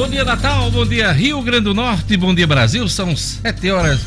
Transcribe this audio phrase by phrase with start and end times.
[0.00, 0.70] Bom dia, Natal.
[0.70, 2.16] Bom dia, Rio Grande do Norte.
[2.16, 2.88] Bom dia, Brasil.
[2.88, 4.00] São 7 horas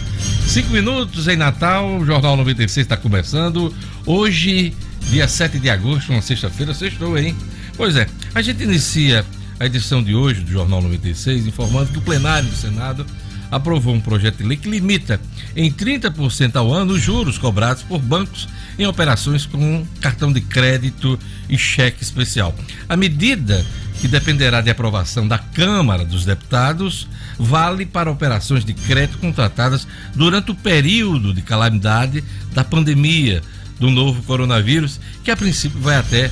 [0.48, 1.98] 5 minutos em Natal.
[2.00, 3.72] O Jornal 96 está começando.
[4.04, 4.74] Hoje,
[5.12, 6.74] dia 7 de agosto, uma sexta-feira.
[6.74, 7.36] Sextou, hein?
[7.78, 9.24] Pois é, a gente inicia
[9.60, 13.06] a edição de hoje do Jornal 96 informando que o plenário do Senado
[13.52, 15.22] aprovou um projeto de lei que limita
[15.56, 21.20] em 30% ao ano os juros cobrados por bancos em operações com cartão de crédito
[21.48, 22.56] e cheque especial.
[22.90, 23.64] A medida,
[24.04, 27.08] que dependerá de aprovação da Câmara dos Deputados,
[27.40, 32.22] vale para operações de crédito contratadas durante o período de calamidade
[32.54, 33.42] da pandemia
[33.80, 36.30] do novo coronavírus, que a princípio vai até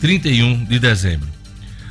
[0.00, 1.28] 31 de dezembro.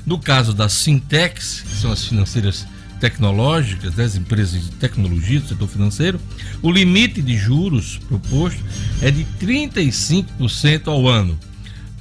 [0.05, 2.65] No caso das Sintex, que são as financeiras
[3.01, 6.21] tecnológicas das empresas de tecnologia do setor financeiro,
[6.61, 8.63] o limite de juros proposto
[9.01, 11.37] é de 35% ao ano.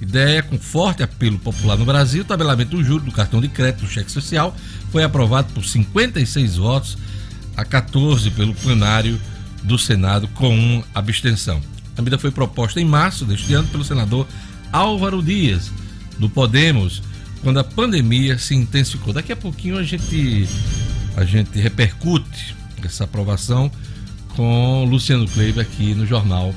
[0.03, 3.83] Ideia com forte apelo popular no Brasil, o tabelamento do juro do cartão de crédito
[3.83, 4.53] do cheque social
[4.91, 6.99] foi aprovado por 56 votos
[7.57, 9.21] a 14 pelo plenário
[9.63, 11.63] do Senado com uma abstenção.
[11.97, 14.27] A medida foi proposta em março deste ano pelo senador
[14.73, 15.71] Álvaro Dias,
[16.19, 17.01] do Podemos,
[17.41, 19.13] quando a pandemia se intensificou.
[19.13, 20.49] Daqui a pouquinho a gente
[21.17, 23.71] a gente repercute essa aprovação
[24.35, 26.53] com Luciano Kleiber aqui no Jornal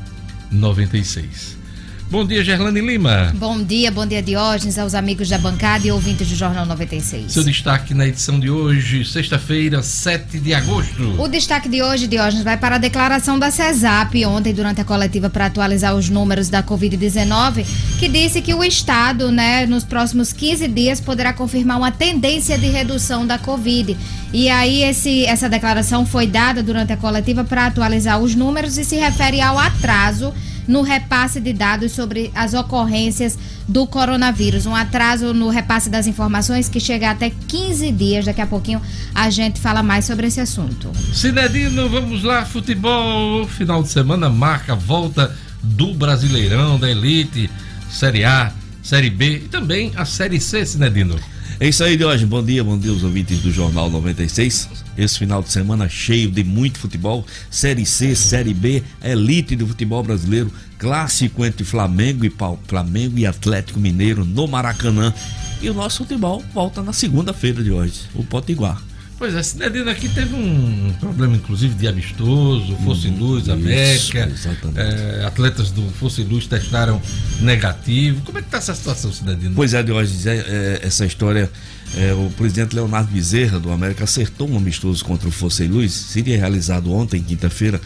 [0.52, 1.64] 96.
[2.08, 3.34] Bom dia, Gerlane Lima.
[3.36, 7.31] Bom dia, bom dia, Diógenes, aos amigos da bancada e ouvintes do Jornal 96.
[7.31, 11.20] Seu destaque na edição de hoje, sexta-feira, 7 de agosto.
[11.20, 15.31] O destaque de hoje, Diógenes, vai para a declaração da CESAP ontem, durante a coletiva
[15.31, 17.66] para atualizar os números da Covid-19,
[18.00, 22.67] que disse que o Estado, né, nos próximos 15 dias, poderá confirmar uma tendência de
[22.67, 23.97] redução da Covid.
[24.31, 28.86] E aí, esse, essa declaração foi dada durante a coletiva para atualizar os números e
[28.86, 30.31] se refere ao atraso
[30.67, 34.66] no repasse de dados sobre as ocorrências do coronavírus.
[34.66, 38.25] Um atraso no repasse das informações que chega até 15 dias.
[38.25, 38.81] Daqui a pouquinho
[39.13, 40.91] a gente fala mais sobre esse assunto.
[41.13, 43.47] Cinedino, vamos lá, futebol.
[43.47, 47.50] Final de semana marca a volta do Brasileirão, da Elite,
[47.90, 48.51] Série A,
[48.84, 51.16] Série B e também a Série C, Cinedino.
[51.57, 52.25] É isso aí, hoje.
[52.25, 54.67] Bom dia, bom dia aos ouvintes do Jornal 96.
[54.97, 57.25] Esse final de semana cheio de muito futebol.
[57.49, 60.51] Série C, Série B, elite do futebol brasileiro.
[60.77, 62.33] Clássico entre Flamengo e
[62.67, 65.13] Flamengo e Atlético Mineiro no Maracanã.
[65.61, 68.81] E o nosso futebol volta na segunda-feira de hoje, o Potiguar.
[69.18, 74.30] Pois é, Cidadino aqui teve um problema, inclusive, de amistoso, Fosse uhum, Luz, América.
[74.76, 77.02] É, atletas do Fosse Luz testaram
[77.40, 78.22] negativo.
[78.24, 79.56] Como é que está essa situação, Cidadino?
[79.56, 81.50] Pois é, de hoje, é, é, essa história.
[81.96, 85.94] É, o presidente Leonardo Bezerra, do América, acertou um amistoso contra o Fosse Luz.
[85.94, 87.80] Seria realizado ontem, quinta-feira.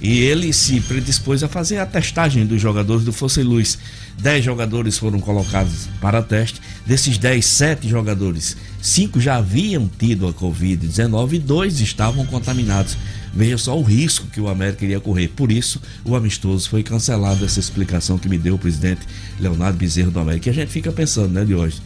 [0.00, 3.78] E ele se predispôs a fazer a testagem dos jogadores do Fosse Luz.
[4.18, 6.60] Dez jogadores foram colocados para teste.
[6.86, 12.96] Desses dez, sete jogadores, cinco já haviam tido a Covid-19 e dois estavam contaminados.
[13.32, 15.28] Veja só o risco que o América iria correr.
[15.28, 17.44] Por isso, o amistoso foi cancelado.
[17.44, 19.02] Essa explicação que me deu o presidente
[19.38, 20.48] Leonardo Bezerra do América.
[20.48, 21.80] E a gente fica pensando, né, de hoje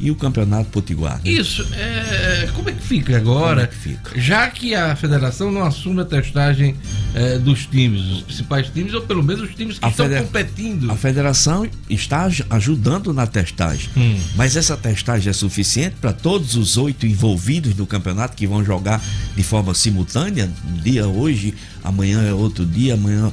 [0.00, 1.20] e o Campeonato Potiguar.
[1.22, 1.30] Né?
[1.30, 1.66] Isso.
[1.74, 3.62] É, como é que fica agora?
[3.62, 4.18] É que fica?
[4.18, 6.74] Já que a federação não assume a testagem
[7.14, 10.22] é, dos times, os principais times, ou pelo menos os times que a estão feder...
[10.22, 10.90] competindo.
[10.90, 13.90] A federação está ajudando na testagem.
[13.96, 14.18] Hum.
[14.36, 19.02] Mas essa testagem é suficiente para todos os oito envolvidos no campeonato que vão jogar
[19.36, 20.50] de forma simultânea?
[20.68, 23.30] Um dia hoje, amanhã é outro dia, amanhã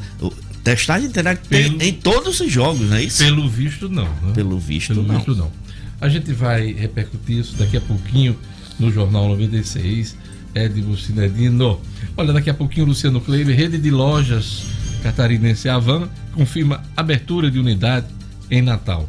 [0.64, 3.24] testagem terá que ter em todos os jogos, não é isso?
[3.24, 4.04] Pelo visto, não.
[4.04, 4.34] Né?
[4.34, 5.16] Pelo visto, pelo não.
[5.16, 5.52] Visto, não.
[6.00, 8.38] A gente vai repercutir isso daqui a pouquinho
[8.80, 10.16] no Jornal 96.
[10.53, 11.80] Edmo Cinedino.
[12.16, 14.63] Olha, daqui a pouquinho Luciano Kleber, rede de lojas
[15.03, 18.07] catarinense Avan, confirma abertura de unidade
[18.50, 19.07] em Natal.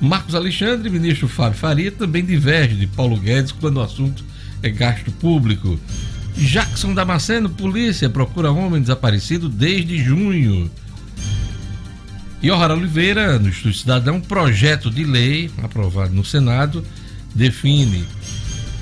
[0.00, 4.24] Marcos Alexandre, ministro Fábio Faria, também diverge de Paulo Guedes quando o assunto
[4.62, 5.78] é gasto público.
[6.36, 10.70] Jackson Damasceno, polícia, procura homem desaparecido desde junho.
[12.46, 16.84] E Ohara Oliveira, no Instituto Cidadão, projeto de lei aprovado no Senado
[17.34, 18.04] define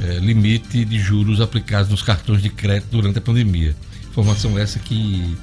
[0.03, 3.75] é, limite de juros aplicados nos cartões de crédito durante a pandemia.
[4.11, 5.35] Informação essa que,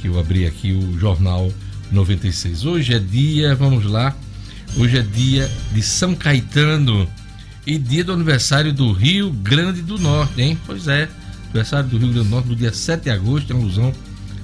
[0.00, 1.52] que eu abri aqui o Jornal
[1.90, 2.64] 96.
[2.66, 4.14] Hoje é dia, vamos lá,
[4.76, 7.08] hoje é dia de São Caetano
[7.66, 10.56] e dia do aniversário do Rio Grande do Norte, hein?
[10.64, 11.08] Pois é,
[11.46, 13.92] aniversário do Rio Grande do Norte no dia 7 de agosto, em alusão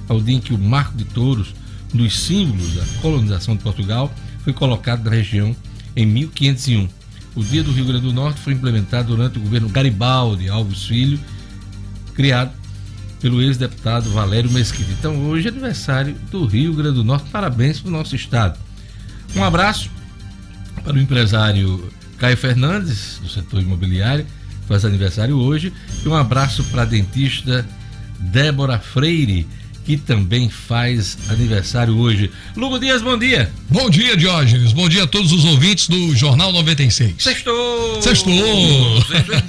[0.09, 1.53] ao dia em que o Marco de Touros
[1.93, 4.13] dos símbolos da colonização de Portugal
[4.43, 5.55] foi colocado na região
[5.95, 6.89] em 1501.
[7.35, 11.19] O Dia do Rio Grande do Norte foi implementado durante o governo Garibaldi Alves Filho,
[12.13, 12.51] criado
[13.19, 14.91] pelo ex-deputado Valério Mesquita.
[14.91, 17.29] Então, hoje é aniversário do Rio Grande do Norte.
[17.29, 18.59] Parabéns para o nosso estado.
[19.35, 19.89] Um abraço
[20.83, 24.25] para o empresário Caio Fernandes, do setor imobiliário,
[24.67, 25.73] faz aniversário hoje.
[26.03, 27.65] E um abraço para a dentista
[28.19, 29.47] Débora Freire,
[29.87, 32.29] que também faz aniversário hoje.
[32.57, 33.49] Lugo Dias, bom dia.
[33.69, 34.73] Bom dia, Diógenes.
[34.73, 37.13] Bom dia a todos os ouvintes do Jornal 96.
[37.17, 38.01] Sextou!
[38.01, 38.35] Sextou!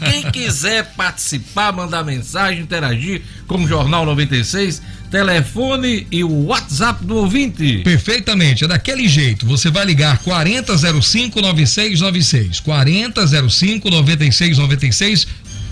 [0.09, 4.81] Quem quiser participar, mandar mensagem, interagir com o Jornal 96,
[5.11, 7.79] telefone e o WhatsApp do ouvinte.
[7.79, 9.45] Perfeitamente, é daquele jeito.
[9.45, 12.61] Você vai ligar 4005 9696.
[12.61, 15.27] 4005 9696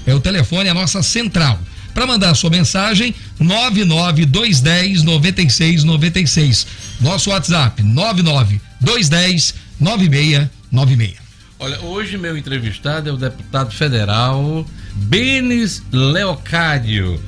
[0.05, 1.57] é o telefone, a nossa central.
[1.97, 6.67] Para mandar sua mensagem, 99210 9696.
[7.01, 11.17] Nosso WhatsApp, 99210 9696.
[11.59, 17.19] Olha, hoje meu entrevistado é o deputado federal Benes Leocádio.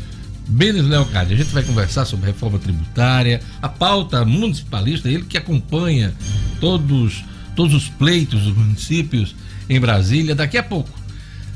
[0.46, 6.12] Benes Leocádio, a gente vai conversar sobre reforma tributária, a pauta municipalista, ele que acompanha
[6.60, 7.24] todos,
[7.56, 9.34] todos os pleitos dos municípios
[9.66, 10.34] em Brasília.
[10.34, 10.90] Daqui a pouco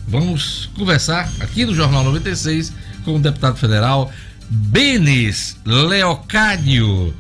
[0.09, 2.73] vamos conversar aqui no Jornal 96
[3.05, 4.11] com o deputado federal
[4.49, 7.15] Benes Leocádio.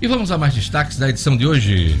[0.00, 1.98] E vamos a mais destaques da edição de hoje.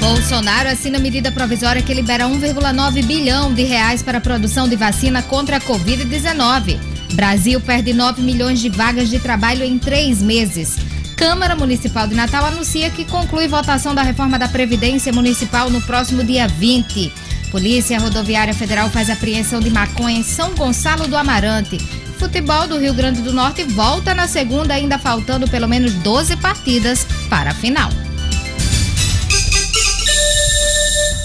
[0.00, 5.22] Bolsonaro assina medida provisória que libera 1,9 bilhão de reais para a produção de vacina
[5.22, 6.78] contra a Covid-19.
[7.14, 10.76] Brasil perde 9 milhões de vagas de trabalho em três meses.
[11.16, 16.24] Câmara Municipal de Natal anuncia que conclui votação da reforma da Previdência Municipal no próximo
[16.24, 17.12] dia 20.
[17.50, 21.78] Polícia Rodoviária Federal faz apreensão de maconha em São Gonçalo do Amarante.
[22.16, 27.04] Futebol do Rio Grande do Norte volta na segunda, ainda faltando pelo menos 12 partidas
[27.28, 27.90] para a final.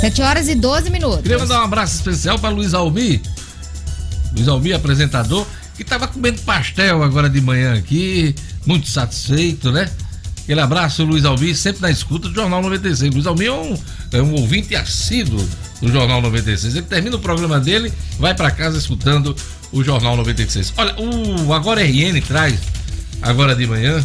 [0.01, 1.21] 7 horas e 12 minutos.
[1.21, 3.21] Queria mandar um abraço especial para Luiz Almi.
[4.33, 5.45] Luiz Almi, apresentador,
[5.75, 8.33] que estava comendo pastel agora de manhã aqui,
[8.65, 9.89] muito satisfeito, né?
[10.43, 13.13] Aquele abraço, Luiz Almi, sempre na escuta do Jornal 96.
[13.13, 13.77] Luiz Almi é um,
[14.11, 15.43] é um ouvinte assíduo
[15.85, 16.75] do Jornal 96.
[16.75, 19.35] Ele termina o programa dele, vai para casa escutando
[19.71, 20.73] o Jornal 96.
[20.77, 22.59] Olha, o Agora RN traz,
[23.21, 24.03] agora de manhã,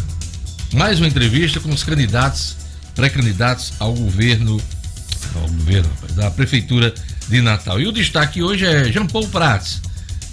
[0.73, 2.55] mais uma entrevista com os candidatos,
[2.95, 4.61] pré-candidatos ao governo,
[5.35, 6.93] ao governo, da Prefeitura
[7.27, 7.79] de Natal.
[7.79, 9.81] E o destaque hoje é Jean Paul Prats.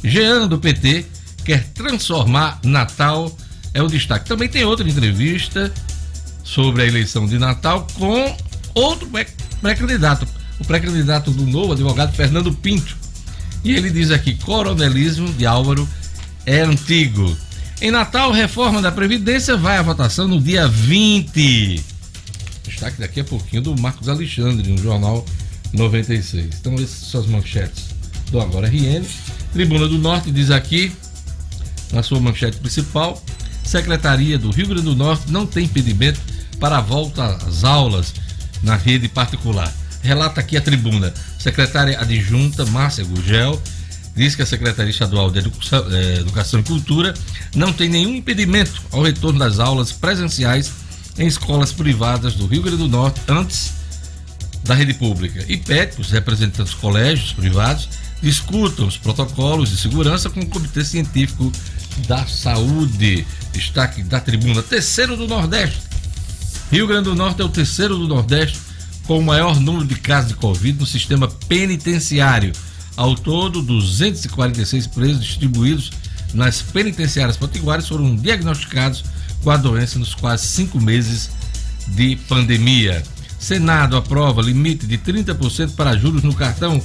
[0.05, 1.07] Jean do PT
[1.47, 3.35] quer transformar Natal,
[3.73, 4.29] é o destaque.
[4.29, 5.73] Também tem outra entrevista
[6.45, 8.37] sobre a eleição de Natal com
[8.75, 9.09] outro
[9.63, 10.29] pré-candidato,
[10.59, 12.97] o pré-candidato do novo advogado Fernando Pinto.
[13.65, 15.89] E ele diz aqui: coronelismo de Álvaro
[16.47, 17.37] é antigo.
[17.81, 21.85] Em Natal, reforma da Previdência vai à votação no dia 20.
[22.65, 25.25] Destaque daqui a pouquinho do Marcos Alexandre, no Jornal
[25.73, 26.57] 96.
[26.61, 27.87] Então, essas são as manchetes
[28.31, 29.05] do Agora RN.
[29.53, 30.93] Tribuna do Norte diz aqui,
[31.93, 33.23] na sua manchete principal,
[33.65, 36.21] Secretaria do Rio Grande do Norte não tem impedimento
[36.59, 38.15] para a volta às aulas
[38.63, 39.73] na rede particular.
[40.03, 41.13] Relata aqui a tribuna.
[41.39, 43.61] Secretária adjunta Márcia Gugel
[44.15, 47.15] diz que a Secretaria Estadual de Educação, eh, Educação e Cultura
[47.55, 50.73] não tem nenhum impedimento ao retorno das aulas presenciais
[51.19, 53.73] em escolas privadas do Rio Grande do Norte antes
[54.65, 57.89] da rede pública e pede que os representantes dos colégios privados
[58.21, 61.53] discutam os protocolos de segurança com o Comitê Científico
[62.07, 63.27] da Saúde.
[63.53, 64.63] Destaque da tribuna.
[64.63, 65.81] Terceiro do Nordeste.
[66.71, 68.59] Rio Grande do Norte é o terceiro do Nordeste
[69.09, 72.53] com o maior número de casos de Covid no sistema penitenciário.
[72.95, 75.91] Ao todo, 246 presos distribuídos
[76.35, 79.03] nas penitenciárias potiguares foram diagnosticados
[79.43, 81.31] com a doença nos quase cinco meses
[81.89, 83.03] de pandemia.
[83.39, 86.83] Senado aprova limite de 30% para juros no cartão.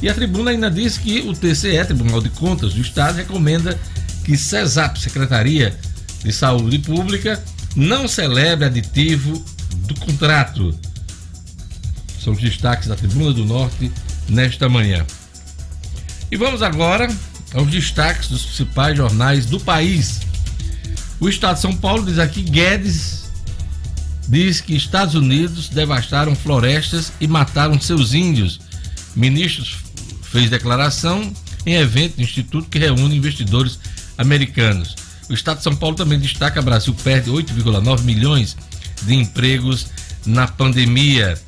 [0.00, 3.76] E a tribuna ainda diz que o TCE, Tribunal de Contas do Estado, recomenda
[4.22, 5.76] que CESAP, Secretaria
[6.22, 7.42] de Saúde Pública,
[7.74, 9.44] não celebre aditivo
[9.88, 10.72] do contrato
[12.24, 13.92] são os destaques da Tribuna do Norte
[14.28, 15.04] nesta manhã.
[16.30, 17.08] E vamos agora
[17.52, 20.20] aos destaques dos principais jornais do país.
[21.20, 23.24] O Estado de São Paulo diz aqui: Guedes
[24.26, 28.60] diz que Estados Unidos devastaram florestas e mataram seus índios.
[29.14, 29.76] Ministros
[30.22, 31.32] fez declaração
[31.66, 33.78] em evento do Instituto que reúne investidores
[34.16, 34.96] americanos.
[35.28, 38.56] O Estado de São Paulo também destaca: Brasil perde 8,9 milhões
[39.02, 39.86] de empregos
[40.26, 41.38] na pandemia.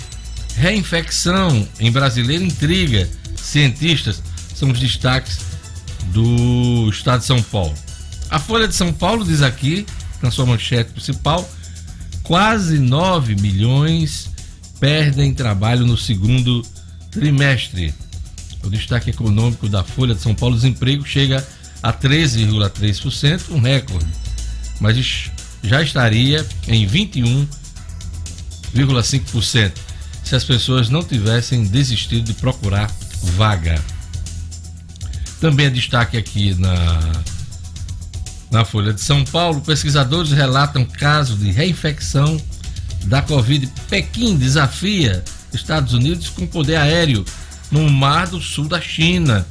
[0.57, 3.09] Reinfecção em brasileiro intriga.
[3.37, 4.23] Cientistas
[4.55, 5.41] são os destaques
[6.13, 7.75] do estado de São Paulo.
[8.31, 9.87] A Folha de São Paulo diz aqui,
[10.23, 11.47] na sua manchete principal,
[12.23, 14.31] quase 9 milhões
[14.81, 16.63] perdem trabalho no segundo
[17.11, 17.95] trimestre.
[18.65, 21.47] O destaque econômico da Folha de São Paulo, desemprego chega
[21.83, 24.07] a 13,3%, um recorde,
[24.81, 25.31] mas
[25.63, 29.86] já estaria em 21,5%.
[30.27, 32.91] Se as pessoas não tivessem desistido de procurar
[33.23, 33.81] vaga.
[35.41, 37.13] Também é destaque aqui na,
[38.51, 42.41] na Folha de São Paulo: pesquisadores relatam caso de reinfecção
[43.05, 43.73] da Covid.
[43.89, 47.25] Pequim desafia Estados Unidos com poder aéreo
[47.71, 49.47] no mar do sul da China.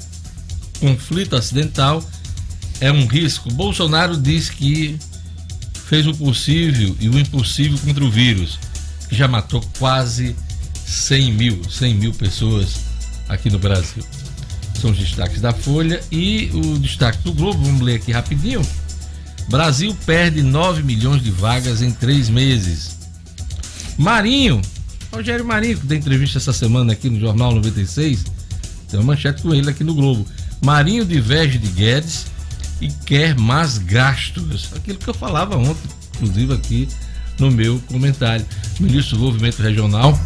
[0.82, 2.04] Conflito acidental
[2.82, 3.50] é um risco.
[3.50, 5.00] Bolsonaro diz que
[5.86, 8.60] fez o possível e o impossível contra o vírus,
[9.08, 10.36] que já matou quase
[10.86, 12.86] 100 mil, 100 mil pessoas
[13.28, 14.04] aqui no Brasil.
[14.80, 18.62] São os destaques da Folha e o destaque do Globo, vamos ler aqui rapidinho.
[19.50, 22.98] Brasil perde 9 milhões de vagas em três meses.
[23.98, 24.62] Marinho,
[25.12, 28.26] Rogério Marinho, que deu entrevista essa semana aqui no Jornal 96,
[28.90, 30.26] tem uma manchete com ele aqui no Globo.
[30.64, 32.26] Marinho diverge de Guedes
[32.82, 34.70] e quer mais gastos.
[34.76, 36.88] Aquilo que eu falava ontem, inclusive aqui
[37.40, 38.46] no meu comentário.
[38.80, 40.20] Ministro do Desenvolvimento Regional,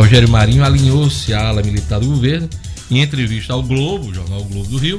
[0.00, 2.48] Rogério Marinho, alinhou-se à ala militar do governo
[2.90, 4.98] em entrevista ao Globo, jornal Globo do Rio,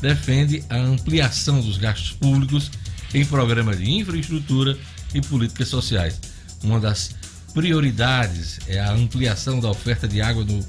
[0.00, 2.70] defende a ampliação dos gastos públicos
[3.12, 4.78] em programas de infraestrutura
[5.12, 6.20] e políticas sociais.
[6.62, 7.10] Uma das
[7.52, 10.64] prioridades é a ampliação da oferta de água no,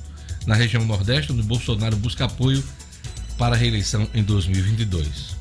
[0.47, 2.63] na região Nordeste, onde Bolsonaro busca apoio
[3.37, 5.37] para a reeleição em 2022.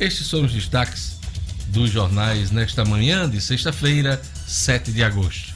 [0.00, 1.18] Estes são os destaques
[1.66, 5.49] dos jornais nesta manhã de sexta-feira, 7 de agosto.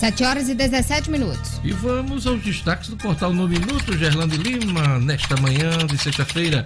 [0.00, 1.60] Sete horas e 17 minutos.
[1.62, 6.64] E vamos aos destaques do portal No Minuto, Gerlando Lima, nesta manhã de sexta-feira,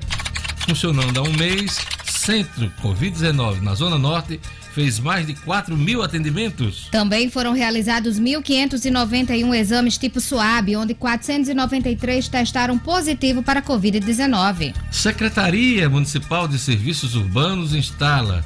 [0.59, 4.41] funcionando há um mês, Centro Covid-19 na Zona Norte
[4.73, 6.87] fez mais de 4 mil atendimentos.
[6.93, 14.73] Também foram realizados 1.591 exames tipo SUAB, onde 493 testaram positivo para Covid-19.
[14.93, 18.45] Secretaria Municipal de Serviços Urbanos instala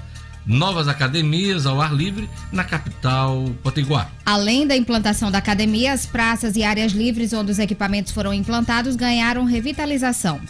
[0.49, 4.11] novas academias ao ar livre na capital potiguar.
[4.25, 8.97] Além da implantação da academia, as praças e áreas livres onde os equipamentos foram implantados
[8.97, 10.41] ganharam revitalização.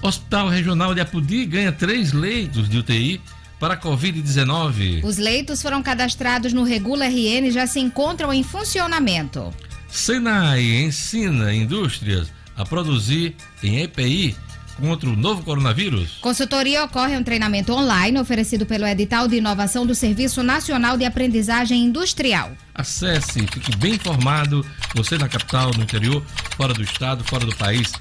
[0.00, 3.20] Hospital Regional de Apudi ganha três leitos de UTI
[3.58, 5.02] para Covid-19.
[5.02, 9.52] Os leitos foram cadastrados no Regula RN e já se encontram em funcionamento.
[9.90, 14.36] Senai ensina indústrias a produzir em EPI
[14.80, 16.18] contra o novo coronavírus.
[16.20, 21.84] Consultoria ocorre um treinamento online oferecido pelo edital de inovação do Serviço Nacional de Aprendizagem
[21.84, 22.50] Industrial.
[22.74, 26.22] Acesse, fique bem informado, você na capital, no interior,
[26.56, 27.92] fora do estado, fora do país,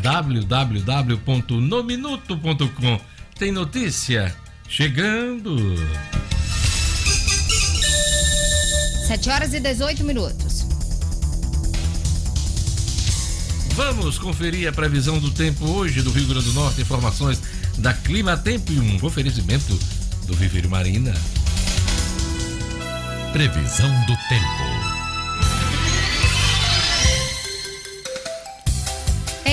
[0.00, 3.00] www.nominuto.com.
[3.38, 4.34] Tem notícia?
[4.68, 5.76] Chegando!
[9.06, 10.61] 7 horas e 18 minutos.
[13.74, 16.82] Vamos conferir a previsão do tempo hoje do Rio Grande do Norte.
[16.82, 17.40] Informações
[17.78, 19.78] da Clima Tempo e um oferecimento
[20.26, 21.14] do Viveiro Marina.
[23.32, 24.91] Previsão do tempo.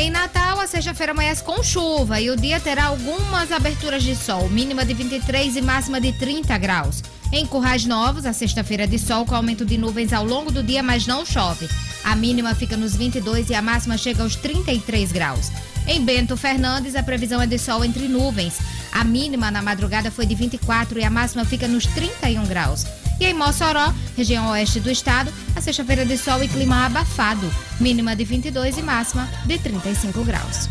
[0.10, 4.50] Em Natal, a sexta-feira amanhece com chuva e o dia terá algumas aberturas de sol,
[4.50, 7.04] mínima de 23 e máxima de 30 graus.
[7.32, 10.82] Em Currais Novos, a sexta-feira de sol com aumento de nuvens ao longo do dia,
[10.82, 11.70] mas não chove.
[12.04, 15.52] A mínima fica nos 22 e a máxima chega aos 33 graus.
[15.88, 18.58] Em Bento Fernandes, a previsão é de sol entre nuvens.
[18.92, 22.84] A mínima na madrugada foi de 24 e a máxima fica nos 31 graus.
[23.20, 28.16] E em Mossoró, região oeste do estado, a sexta-feira de sol e clima abafado, mínima
[28.16, 30.70] de 22 e máxima de 35 graus.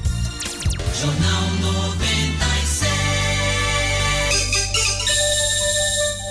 [0.98, 3.08] Jornal 96.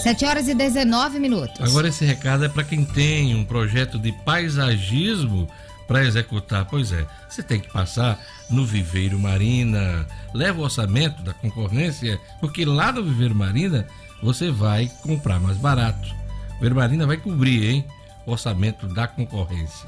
[0.01, 1.61] 7 horas e 19 minutos.
[1.61, 5.47] Agora esse recado é para quem tem um projeto de paisagismo
[5.87, 6.65] para executar.
[6.65, 8.19] Pois é, você tem que passar
[8.49, 10.07] no Viveiro Marina.
[10.33, 13.85] Leva o orçamento da concorrência, porque lá no Viveiro Marina
[14.21, 16.07] você vai comprar mais barato.
[16.51, 17.85] O Viveiro Marina vai cobrir, hein?
[18.25, 19.87] O orçamento da concorrência.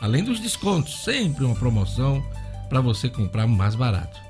[0.00, 2.24] Além dos descontos, sempre uma promoção
[2.68, 4.20] para você comprar mais barato.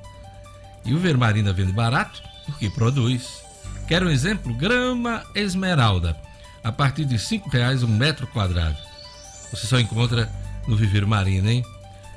[0.85, 3.43] E o Viveiro Marina vende barato porque produz.
[3.87, 4.55] Quer um exemplo?
[4.55, 6.17] Grama esmeralda.
[6.63, 8.77] A partir de R$ reais um metro quadrado.
[9.51, 10.31] Você só encontra
[10.67, 11.65] no Viveiro Marina, hein?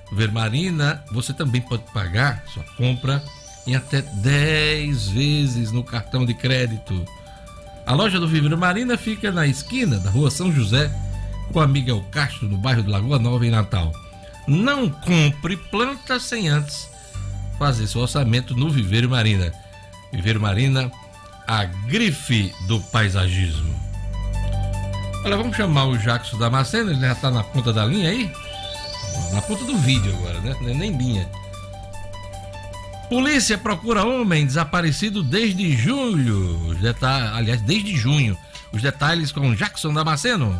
[0.10, 3.24] Viveiro Marina, você também pode pagar sua compra
[3.68, 7.06] em até 10 vezes no cartão de crédito.
[7.86, 10.92] A loja do Viveiro Marina fica na esquina da rua São José,
[11.52, 13.92] com a Miguel Castro, no bairro de Lagoa Nova, em Natal.
[14.48, 16.90] Não compre plantas sem antes
[17.58, 19.52] fazer seu orçamento no Viveiro Marina.
[20.12, 20.92] Viveiro Marina,
[21.48, 23.74] a grife do paisagismo.
[25.24, 28.32] Olha, vamos chamar o Jackson Damasceno, ele já está na ponta da linha aí?
[29.34, 30.56] Na ponta do vídeo agora, né?
[30.68, 31.28] É nem linha.
[33.10, 36.60] Polícia procura homem desaparecido desde julho.
[36.70, 38.38] Os deta- Aliás, desde junho.
[38.74, 40.60] Os detalhes com Jackson Damasceno.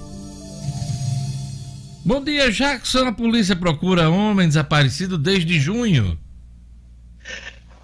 [2.03, 3.05] Bom dia, Jackson.
[3.07, 6.17] A polícia procura homem desaparecido desde junho.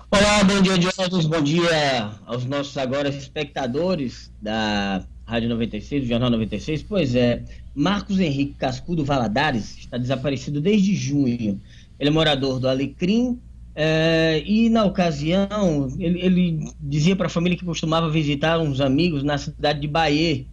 [0.09, 1.27] Olá, bom dia, José.
[1.27, 6.81] Bom dia aos nossos agora espectadores da Rádio 96, do Jornal 96.
[6.81, 7.43] Pois é,
[7.75, 11.61] Marcos Henrique Cascudo Valadares está desaparecido desde junho.
[11.99, 13.39] Ele é morador do Alecrim
[13.75, 19.21] eh, e, na ocasião, ele, ele dizia para a família que costumava visitar uns amigos
[19.21, 20.43] na cidade de Bahia,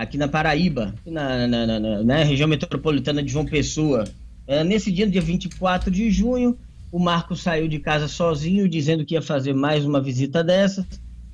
[0.00, 4.04] aqui na Paraíba, na, na, na- na- na região metropolitana de João Pessoa.
[4.46, 6.56] Eh, nesse dia, dia 24 de junho,
[6.90, 10.86] o Marcos saiu de casa sozinho, dizendo que ia fazer mais uma visita dessas.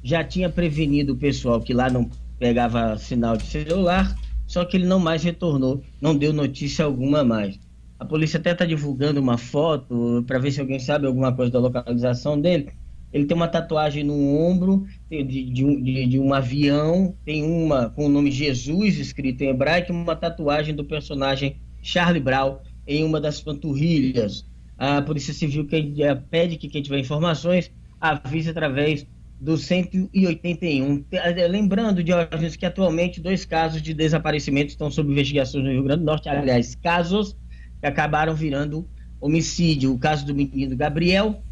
[0.03, 4.15] Já tinha prevenido o pessoal que lá não pegava sinal de celular,
[4.47, 7.59] só que ele não mais retornou, não deu notícia alguma mais.
[7.99, 11.59] A polícia até está divulgando uma foto para ver se alguém sabe alguma coisa da
[11.61, 12.69] localização dele.
[13.17, 17.91] Ele tem uma tatuagem no ombro de, de um, de- de um avião, tem uma
[17.91, 23.21] com o nome Jesus escrito em hebraico, uma tatuagem do personagem Charlie Brown em uma
[23.21, 24.45] das panturrilhas.
[24.79, 29.07] A Polícia Civil que, eh, pede que quem tiver informações avise através
[29.41, 31.03] do 181.
[31.03, 35.83] Te- eh, Lembrando, Diógenes, que atualmente dois casos de desaparecimento estão sob investigação no Rio
[35.85, 37.35] Grande do Norte, aliás, casos
[37.81, 38.89] que acabaram virando
[39.21, 39.93] homicídio.
[39.93, 41.43] O caso do menino Gabriel,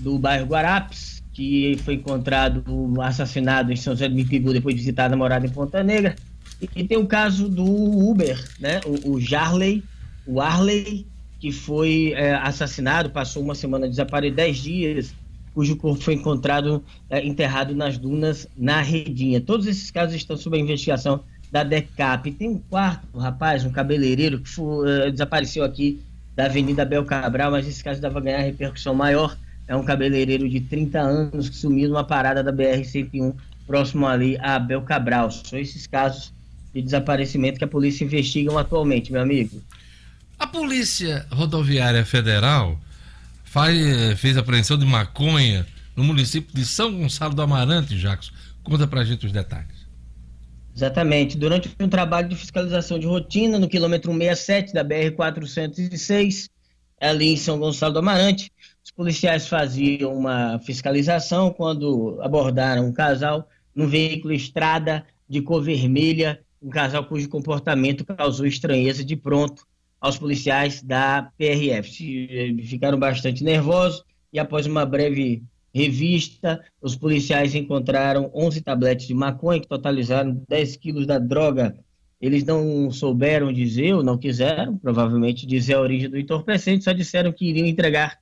[0.00, 2.64] do bairro Guarapes, que foi encontrado
[3.00, 6.16] assassinado em São José do Mipibu depois de visitar a namorada em Ponta Negra.
[6.76, 8.80] E, tem o caso do Uber, né?
[8.84, 9.82] O, o Jarley,
[10.26, 11.06] o Arley,
[11.38, 15.14] que foi eh, assassinado, passou uma semana desaparecido, dez dias,
[15.54, 19.40] cujo corpo foi encontrado eh, enterrado nas dunas na Redinha.
[19.40, 22.32] Todos esses casos estão sob a investigação da DECAP.
[22.32, 26.00] Tem um quarto rapaz, um cabeleireiro, que foi, eh, desapareceu aqui
[26.36, 29.36] da Avenida Bel Cabral, mas esse caso dava ganhar repercussão maior.
[29.70, 33.32] É um cabeleireiro de 30 anos que sumiu numa parada da BR-101,
[33.68, 35.30] próximo ali a Bel Cabral.
[35.30, 36.32] São esses casos
[36.74, 39.62] de desaparecimento que a polícia investiga atualmente, meu amigo.
[40.36, 42.76] A Polícia Rodoviária Federal
[43.44, 48.32] faz- fez apreensão de maconha no município de São Gonçalo do Amarante, Jackson.
[48.64, 49.86] Conta pra gente os detalhes.
[50.74, 51.38] Exatamente.
[51.38, 56.48] Durante um trabalho de fiscalização de rotina no quilômetro 67 da BR-406,
[57.00, 58.50] ali em São Gonçalo do Amarante,
[58.84, 66.40] os policiais faziam uma fiscalização quando abordaram um casal num veículo estrada de cor vermelha,
[66.60, 69.64] um casal cujo comportamento causou estranheza de pronto
[70.00, 72.28] aos policiais da PRF.
[72.30, 79.14] Eh, Ficaram bastante nervosos e após uma breve revista, os policiais encontraram 11 tabletes de
[79.14, 81.76] maconha que totalizaram 10 quilos da droga.
[82.20, 87.32] Eles não souberam dizer ou não quiseram, provavelmente, dizer a origem do entorpecente, só disseram
[87.32, 88.18] que iriam entregar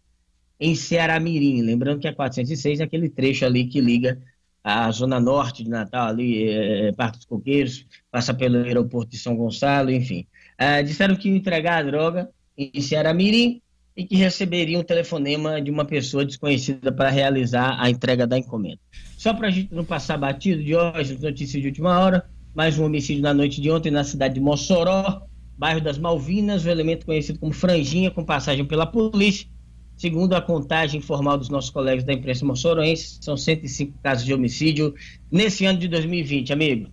[0.61, 1.63] em Ceará-Mirim.
[1.63, 4.21] Lembrando que a 406 é aquele trecho ali que liga
[4.63, 9.37] a zona norte de Natal, ali, é, Parque dos Coqueiros, passa pelo aeroporto de São
[9.37, 10.27] Gonçalo, enfim.
[10.59, 13.63] Ah, disseram que iam entregar a droga em Ceará-Mirim
[13.97, 18.79] e que receberiam um telefonema de uma pessoa desconhecida para realizar a entrega da encomenda.
[19.17, 22.85] Só para a gente não passar batido de hoje, notícias de última hora, mais um
[22.85, 25.23] homicídio na noite de ontem na cidade de Mossoró,
[25.57, 29.49] bairro das Malvinas, o elemento conhecido como Franjinha, com passagem pela polícia.
[29.99, 34.95] Segundo a contagem informal dos nossos colegas da imprensa moçoroense, são 105 casos de homicídio
[35.29, 36.89] nesse ano de 2020, amigo.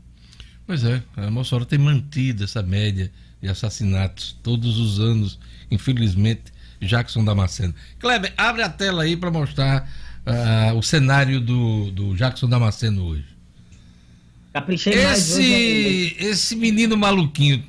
[0.65, 5.39] Pois é, a Mossoró tem mantido essa média de assassinatos todos os anos,
[5.69, 7.75] infelizmente, Jackson Damasceno.
[7.99, 9.87] Kleber, abre a tela aí para mostrar
[10.25, 13.25] ah, o cenário do, do Jackson Damasceno hoje.
[14.51, 15.53] Caprichei mais hoje.
[15.53, 15.89] amigo.
[15.89, 17.63] Esse, esse menino maluquinho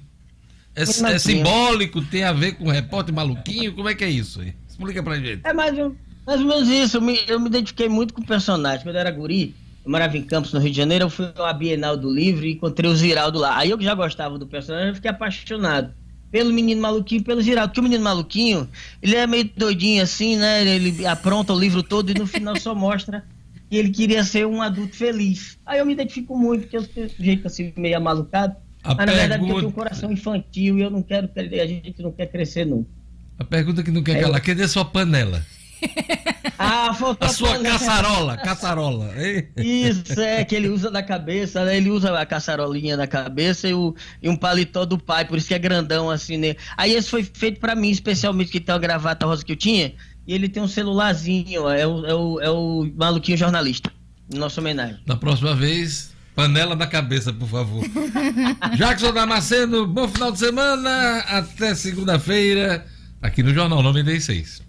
[0.74, 3.74] é, é simbólico, tem a ver com o repórter maluquinho?
[3.74, 4.54] Como é que é isso aí?
[4.78, 5.40] Explica pra gente.
[5.44, 6.98] É mais, ou- mais ou menos isso.
[6.98, 8.82] Eu me, eu me identifiquei muito com o personagem.
[8.84, 11.52] Quando eu era guri, eu morava em Campos, no Rio de Janeiro, eu fui à
[11.52, 13.56] Bienal do Livro e encontrei o Ziraldo lá.
[13.56, 15.94] Aí eu que já gostava do personagem, eu fiquei apaixonado
[16.30, 17.68] pelo menino maluquinho pelo Ziraldo.
[17.70, 18.68] Porque o menino maluquinho,
[19.02, 20.66] ele é meio doidinho assim, né?
[20.66, 23.24] Ele apronta o livro todo e no final só mostra
[23.70, 25.58] que ele queria ser um adulto feliz.
[25.64, 28.54] Aí eu me identifico muito, porque eu tenho um jeito assim, meio amalucado.
[28.84, 31.28] A mas na verdade, porque eu pergunta- tenho um coração infantil e eu não quero,
[31.34, 32.88] a gente não quer crescer nunca.
[33.38, 35.44] A pergunta que não quer É, calar, eu- cadê sua panela?
[36.58, 37.78] Ah, faltou A sua panela.
[37.78, 39.12] caçarola, caçarola.
[39.22, 39.46] hein?
[39.58, 41.76] Isso, é, que ele usa na cabeça, né?
[41.76, 45.48] Ele usa a caçarolinha na cabeça e, o, e um paletó do pai, por isso
[45.48, 46.56] que é grandão assim, né?
[46.78, 49.92] Aí esse foi feito pra mim, especialmente, que tem uma gravata rosa que eu tinha,
[50.26, 53.92] e ele tem um celularzinho, ó, é o, é o, é o maluquinho jornalista.
[54.34, 54.96] Nossa homenagem.
[55.06, 57.84] Da próxima vez, panela na cabeça, por favor.
[58.78, 61.18] Jackson Damasceno, bom final de semana.
[61.28, 62.86] Até segunda-feira,
[63.20, 64.62] aqui no Jornal 96.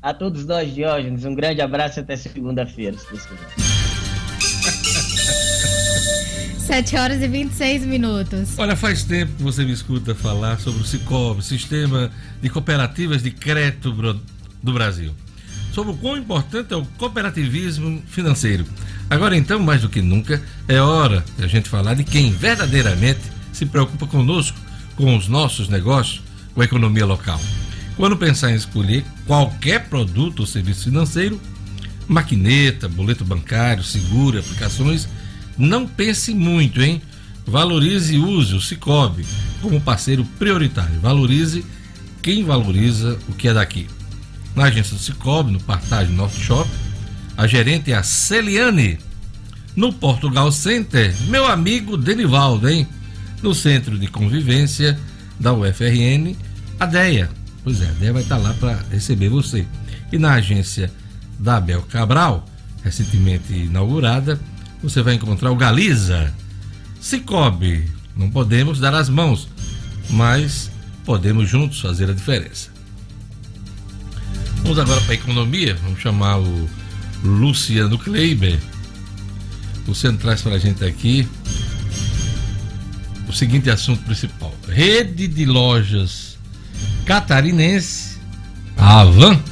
[0.00, 3.48] A todos nós, Diógenes, um grande abraço e até segunda-feira, se Deus quiser.
[6.68, 8.58] 7 horas e 26 minutos.
[8.58, 12.10] Olha, faz tempo que você me escuta falar sobre o Cicobi, Sistema
[12.42, 13.90] de Cooperativas de Crédito
[14.62, 15.14] do Brasil.
[15.72, 18.66] Sobre o quão importante é o cooperativismo financeiro.
[19.08, 23.20] Agora então, mais do que nunca, é hora de a gente falar de quem verdadeiramente
[23.50, 24.58] se preocupa conosco,
[24.94, 26.20] com os nossos negócios,
[26.54, 27.40] com a economia local.
[27.96, 31.40] Quando pensar em escolher qualquer produto ou serviço financeiro,
[32.06, 35.08] maquineta, boleto bancário, seguro, aplicações,
[35.56, 37.02] não pense muito, hein?
[37.44, 39.26] Valorize e use o Cicobi
[39.60, 41.00] como parceiro prioritário.
[41.00, 41.64] Valorize
[42.22, 43.86] quem valoriza o que é daqui.
[44.54, 46.68] Na agência do Cicobi, no Partage Norte Shop,
[47.36, 48.98] a gerente é a Celiane.
[49.74, 52.86] No Portugal Center, meu amigo Denivaldo, hein?
[53.42, 54.98] No Centro de Convivência
[55.38, 56.34] da UFRN,
[56.78, 57.30] a DEA.
[57.62, 59.66] Pois é, a DEA vai estar lá para receber você.
[60.12, 60.90] E na agência
[61.38, 62.44] da Abel Cabral,
[62.82, 64.40] recentemente inaugurada,
[64.82, 66.32] você vai encontrar o Galiza.
[67.00, 69.48] Cicobi, não podemos dar as mãos,
[70.10, 70.70] mas
[71.04, 72.70] podemos juntos fazer a diferença.
[74.62, 76.68] Vamos agora para a economia, vamos chamar o
[77.22, 78.58] Luciano Kleiber.
[79.84, 81.26] O Luciano traz para a gente aqui
[83.28, 86.38] o seguinte assunto principal: rede de lojas
[87.04, 88.18] catarinense,
[88.76, 89.42] a Avan,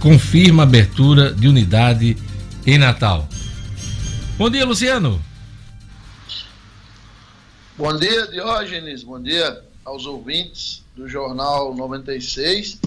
[0.00, 2.16] confirma abertura de unidade
[2.66, 3.28] em Natal.
[4.36, 5.22] Bom dia, Luciano.
[7.78, 9.02] Bom dia, Diógenes.
[9.02, 12.80] Bom dia aos ouvintes do Jornal 96.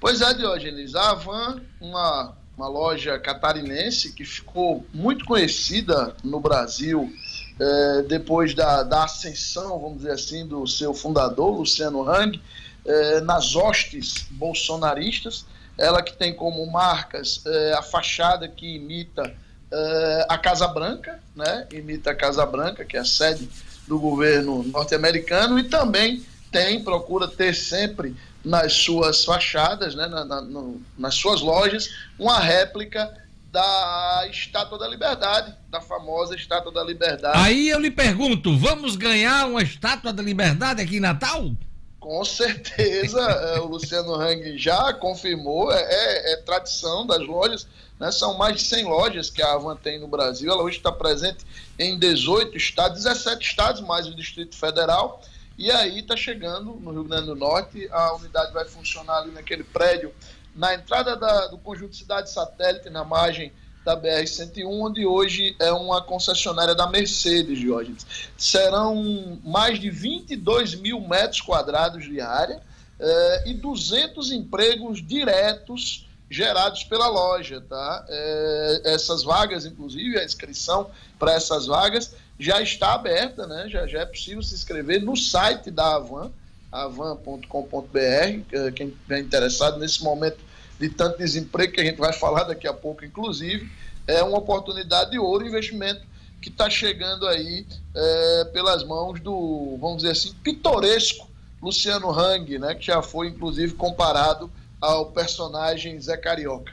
[0.00, 7.12] Pois é, Diógenes, a Avan, uma, uma loja catarinense que ficou muito conhecida no Brasil
[7.60, 12.40] eh, depois da, da ascensão, vamos dizer assim, do seu fundador, Luciano Hang,
[12.86, 15.44] eh, nas hostes bolsonaristas.
[15.78, 19.32] Ela que tem como marcas eh, a fachada que imita
[19.70, 21.66] eh, a Casa Branca, né?
[21.72, 23.48] imita a Casa Branca, que é a sede
[23.86, 30.40] do governo norte-americano, e também tem, procura ter sempre nas suas fachadas, né, na- na-
[30.40, 33.12] no- nas suas lojas, uma réplica
[33.50, 37.36] da Estátua da Liberdade, da famosa Estátua da Liberdade.
[37.38, 41.50] Aí eu lhe pergunto: vamos ganhar uma estátua da liberdade aqui em Natal?
[41.98, 47.66] Com certeza, eh, o Luciano Hang já confirmou, é, é- é tradição das lojas,
[47.98, 48.10] né?
[48.10, 51.44] são mais de 100 lojas que a Avan tem no Brasil, ela hoje está presente
[51.78, 55.20] em 18 estados, 17 estados, mais o Distrito Federal,
[55.58, 59.62] e aí está chegando no Rio Grande do Norte, a unidade vai funcionar ali naquele
[59.62, 60.14] prédio,
[60.60, 63.50] na entrada da- do conjunto Cidade Satélite, na margem
[63.82, 68.06] da BR-101, onde hoje é uma concessionária da Mercedes, Diógenes.
[68.36, 72.60] Serão mais de 22 mil metros quadrados de área
[73.00, 78.04] eh, e 200 empregos diretos gerados pela loja, tá?
[78.06, 83.66] Eh, essas vagas, inclusive, a inscrição para essas vagas já está aberta, né?
[83.70, 86.30] Já, já é possível se inscrever no site da Avan,
[86.70, 90.49] avan.com.br, eh, quem estiver interessado nesse momento
[90.80, 93.70] de tanto desemprego que a gente vai falar daqui a pouco, inclusive,
[94.06, 96.00] é uma oportunidade de ouro, investimento
[96.40, 101.28] que está chegando aí é, pelas mãos do, vamos dizer assim, pitoresco
[101.62, 106.72] Luciano Hang, né, que já foi inclusive comparado ao personagem Zé Carioca.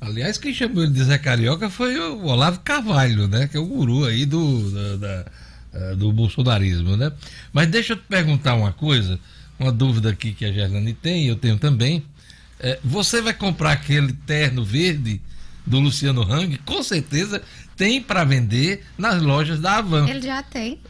[0.00, 3.48] Aliás, quem chamou ele de Zé Carioca foi o Olavo Carvalho, né?
[3.48, 5.24] Que é o guru aí do, da- da-
[5.74, 7.10] eh, do bolsonarismo, né?
[7.52, 9.18] Mas deixa eu te perguntar uma coisa,
[9.58, 12.04] uma dúvida aqui que a Gerlane tem, eu tenho também.
[12.60, 15.20] Eh, você vai comprar aquele terno verde
[15.66, 16.58] do Luciano Hang?
[16.58, 17.42] Com certeza
[17.76, 20.08] tem para vender nas lojas da Avan.
[20.08, 20.80] Ele já tem.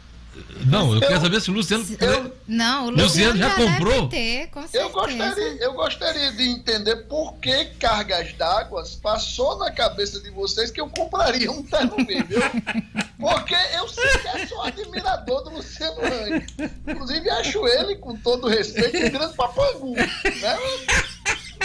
[0.67, 1.85] Não, eu, quero saber se o Luciano.
[2.01, 4.07] Eu- Não, o Luciano Luciano, já já, comprou?
[4.09, 4.85] deve ter, com certeza.
[4.85, 10.71] Eu gostaria, eu gostaria de entender por que cargas d'água passou na cabeça de vocês
[10.71, 12.35] que eu compraria um terno verde.
[12.35, 12.43] Eu-
[13.19, 16.47] porque eu sequer sou admirador do Luciano Hang.
[16.87, 19.97] Inclusive, acho ele, com todo respeito, um grande papangu.
[19.97, 20.59] Né?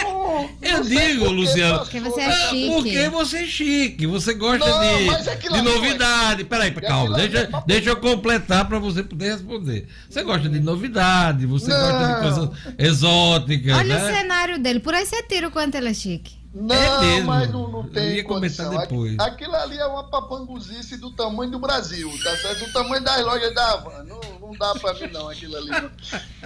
[0.03, 2.67] Não- Eu não digo, Luciano, Porque você é na- chique.
[2.73, 4.79] Porque você é chique, você gosta Não,
[5.21, 6.43] de, aquilo de não é novidade.
[6.45, 9.87] Peraí, Aquilo calma, deixa, é deixa eu completar para você poder responder.
[10.09, 12.21] Você gosta de novidade, você gosta de Não.
[12.21, 14.13] coisas exóticas, Olha o né?
[14.15, 14.79] cenário dele.
[14.79, 16.41] Por aí você tira o quanto ele é chique.
[16.55, 19.13] Não, É mas não, não Eu tem ia comentar depois.
[19.17, 22.65] Aqu- Aquilo ali é uma papanguzice do tamanho do Brasil, tá certo?
[22.67, 24.03] Do tamanho das lojas da Havan.
[24.03, 24.21] Não,
[24.53, 25.69] não dá pra mim não, aquilo ali.
[25.69, 25.91] não.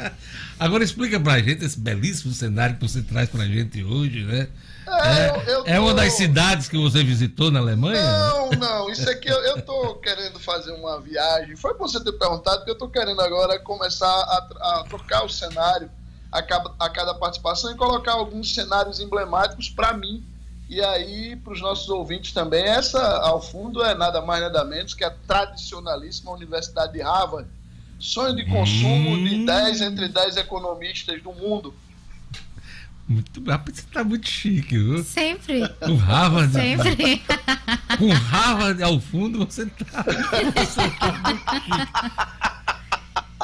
[0.60, 4.48] Agora explica pra gente esse belíssimo cenário que você traz pra gente hoje, né?
[4.88, 8.02] É, eu- eu é uma tô- das cidades que você visitou na Alemanha?
[8.02, 11.56] Não, não, isso aqui eu, eu tô querendo fazer uma viagem.
[11.58, 14.38] Foi pra você ter perguntado, porque eu tô querendo agora começar a,
[14.80, 15.92] a trocar o cenário
[16.32, 20.24] a cada, a cada participação e colocar alguns cenários emblemáticos para mim.
[20.70, 24.94] E aí, para os nossos ouvintes também, essa ao fundo é nada mais nada menos
[24.94, 27.48] que a tradicionalíssima Universidade de Harvard.
[28.00, 29.24] Sonho de consumo Hum.
[29.24, 31.74] de 10 entre 10 economistas do mundo.
[33.08, 35.02] Muito, rapaz, você tá muito chique, viu?
[35.04, 35.68] Sempre.
[35.80, 37.22] Com Harvard, Sempre.
[37.98, 40.04] com Harvard ao fundo, você tá.
[40.56, 41.88] Você tá muito chique.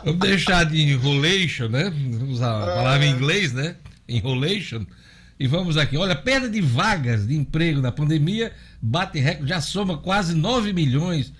[0.03, 1.85] Vamos deixar de enrolation, né?
[1.89, 3.77] Vamos usar a palavra em inglês, né?
[4.07, 4.85] Enrolation.
[5.39, 5.95] E vamos aqui.
[5.95, 11.31] Olha, perda de vagas de emprego na pandemia bate recorde, já soma quase 9 milhões.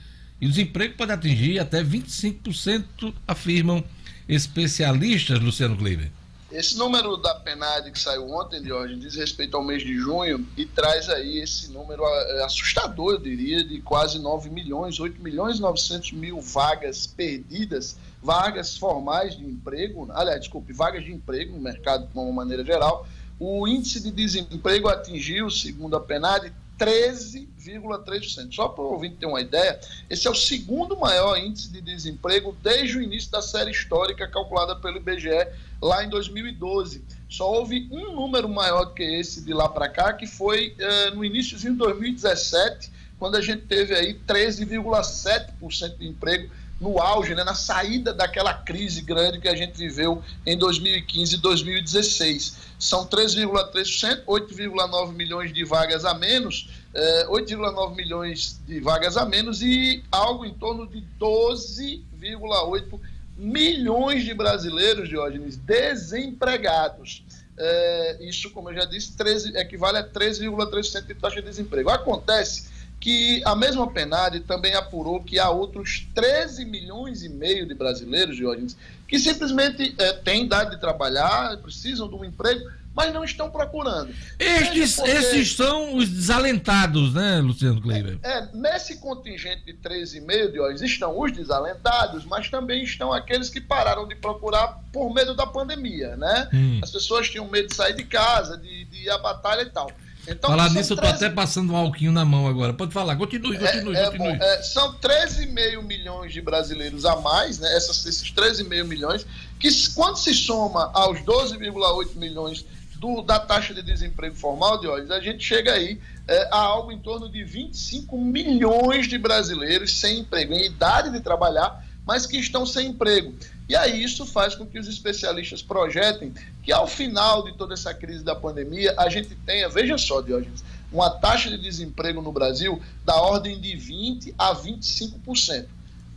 [0.44, 3.82] E o desemprego pode atingir até 25%, afirmam
[4.28, 6.12] especialistas, Luciano Kleiber.
[6.52, 10.66] Esse número da PNAD que saiu ontem, Diógenes, diz respeito ao mês de junho e
[10.66, 15.62] traz aí esse número eh, assustador, eu diria, de quase 9 milhões, 8 milhões e
[15.62, 22.06] 900 mil vagas perdidas, vagas formais de emprego, aliás, desculpe, vagas de emprego no mercado
[22.06, 23.08] de uma maneira geral.
[23.40, 26.52] O índice de desemprego atingiu, segundo a PNAD,
[26.86, 28.54] 13,3%.
[28.54, 32.56] Só para o ouvinte ter uma ideia, esse é o segundo maior índice de desemprego
[32.62, 35.48] desde o início da série histórica calculada pelo IBGE
[35.82, 37.04] lá em 2012.
[37.30, 41.12] Só houve um número maior do que esse de lá para cá, que foi eh,
[41.12, 46.52] no iníciozinho de 2017, quando a gente teve aí 13,7% de emprego
[46.84, 51.38] no auge, né, na saída daquela crise grande que a gente viveu em 2015 e
[51.38, 52.58] 2016.
[52.78, 59.62] São 3,3%, 8,9 milhões de vagas a menos, eh, 8,9 milhões de vagas a menos
[59.62, 63.00] e algo em torno de 12,8
[63.38, 67.24] milhões de brasileiros, Diógenes, desempregados.
[67.58, 71.90] É, isso, como eu já disse, 13, equivale a 13,3% de taxa de desemprego.
[71.90, 72.73] Acontece
[73.04, 78.38] que a mesma PNAD também apurou que há outros 13 milhões e meio de brasileiros,
[78.38, 83.52] Diógenes, que simplesmente é, têm idade de trabalhar, precisam de um emprego, mas não estão
[83.52, 84.10] procurando.
[84.40, 88.20] Estes, porque- esses são os desalentados, né, Luciano Kleiber?
[88.24, 93.60] É, nesse contingente de 13,5 de horas estão os desalentados, mas também estão aqueles que
[93.60, 96.48] pararam de procurar por medo da pandemia, né?
[96.54, 96.80] Hum.
[96.82, 99.92] As pessoas tinham medo de sair de casa, de, de ir à batalha e tal.
[100.28, 102.74] Então, Falar nisso, eu tô 13 até passando um alquinho na mão agora.
[102.74, 104.38] Pode falar, continue, continue, é, é continue.
[104.38, 107.76] bom, é, são 13,5 milhões de brasileiros a mais, né?
[107.76, 109.26] Essas, esses 13,5 milhões,
[109.60, 115.12] que quando se soma aos 12,8 milhões do- da taxa de desemprego formal de olhos,
[115.12, 120.20] a gente chega aí é, a algo em torno de 25 milhões de brasileiros sem
[120.20, 123.34] emprego, em idade de trabalhar, mas que estão sem emprego.
[123.74, 126.32] E aí isso faz com que os especialistas projetem
[126.62, 130.64] que ao final de toda essa crise da pandemia, a gente tenha, veja só, Diógenes,
[130.92, 135.66] uma taxa de desemprego no Brasil da ordem de 20 a 25%.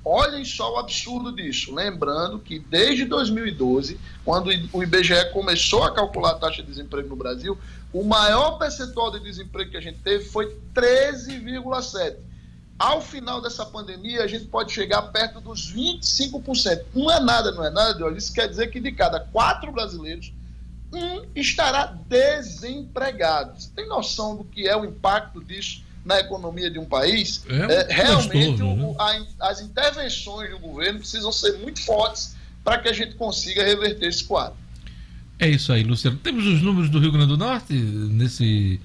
[0.04, 1.74] Olhem só o absurdo disso.
[1.74, 7.16] Lembrando que desde 2012, quando o IBGE começou a calcular a taxa de desemprego no
[7.16, 7.58] Brasil,
[7.90, 12.16] o maior percentual de desemprego que a gente teve foi 13,7%.
[12.78, 16.82] Ao final dessa pandemia, a gente pode chegar perto dos 25%.
[16.94, 18.24] Não é nada, não é nada, Diógenes.
[18.24, 20.32] Isso quer dizer que de cada quatro brasileiros,
[20.92, 23.58] um estará desempregado.
[23.60, 27.42] Você tem noção do que é o impacto disso na economia de um país?
[27.48, 32.78] É um É, realmente, o- a- as intervenções do governo precisam ser muito fortes para
[32.78, 34.56] que a gente consiga reverter esse quadro.
[35.38, 36.16] É isso aí, Luciano.
[36.18, 38.80] Temos os números do Rio Grande do Norte nesse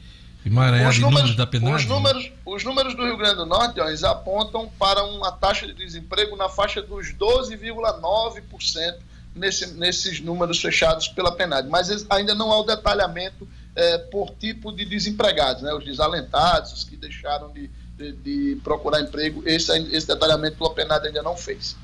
[0.45, 1.75] emaranhado de números da PNAD?
[1.75, 5.67] os, números, os números do Rio Grande do Norte ó, eles apontam para uma taxa
[5.67, 8.95] de desemprego na faixa dos 12,9%
[9.36, 11.67] nesse, nesses números fechados pela PNAD.
[11.69, 15.73] Mas ainda não há o detalhamento eh, por tipo de desempregados, né?
[15.73, 19.43] os desalentados, os que deixaram de, de- de procurar emprego.
[19.45, 21.75] Esse, esse detalhamento pela PNAD ainda não fez.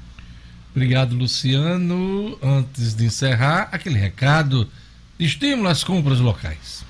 [0.72, 2.38] Obrigado, Luciano.
[2.44, 4.70] Antes de encerrar, aquele recado
[5.18, 6.84] de estímulo às compras locais.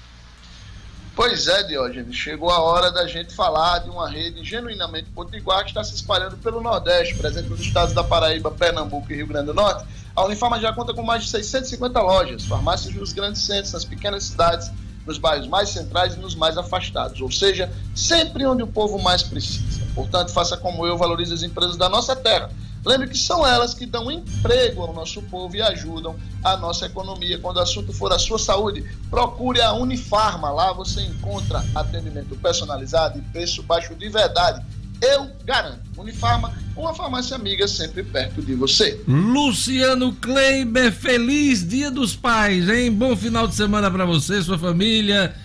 [1.17, 5.71] Pois é, Diógenes, chegou a hora da gente falar de uma rede genuinamente potiguar que
[5.71, 9.53] está se espalhando pelo Nordeste, presente nos estados da Paraíba, Pernambuco e Rio Grande do
[9.55, 9.83] Norte.
[10.15, 14.25] A Unifarma já conta com mais de 650 lojas, farmácias nos grandes centros, nas pequenas
[14.25, 14.71] cidades,
[15.07, 19.23] nos bairros mais centrais e nos mais afastados, ou seja, sempre onde o povo mais
[19.23, 19.81] precisa.
[19.95, 22.51] Portanto, faça como eu, valorize as empresas da nossa terra.
[22.87, 27.37] Lembre que são elas que dão emprego ao nosso povo e ajudam a nossa economia.
[27.37, 30.49] Quando o assunto for a sua saúde, procure a Unifarma.
[30.49, 34.65] Lá você encontra atendimento personalizado e preço baixo de verdade.
[35.01, 35.81] Eu garanto.
[35.97, 39.03] Unifarma, uma farmácia amiga sempre perto de você.
[39.05, 42.89] Luciano Kleiber, feliz Dia dos Pais, hein?
[42.91, 45.35] Bom final de semana para você, sua família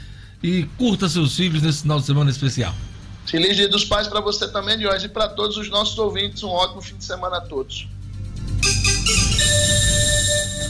[0.42, 2.72] e curta seus filhos nesse final de semana especial.
[3.26, 6.42] Feliz Dia dos Pais para você também, Diógenes, e para todos os nossos ouvintes.
[6.42, 7.88] Um ótimo fim de semana a todos.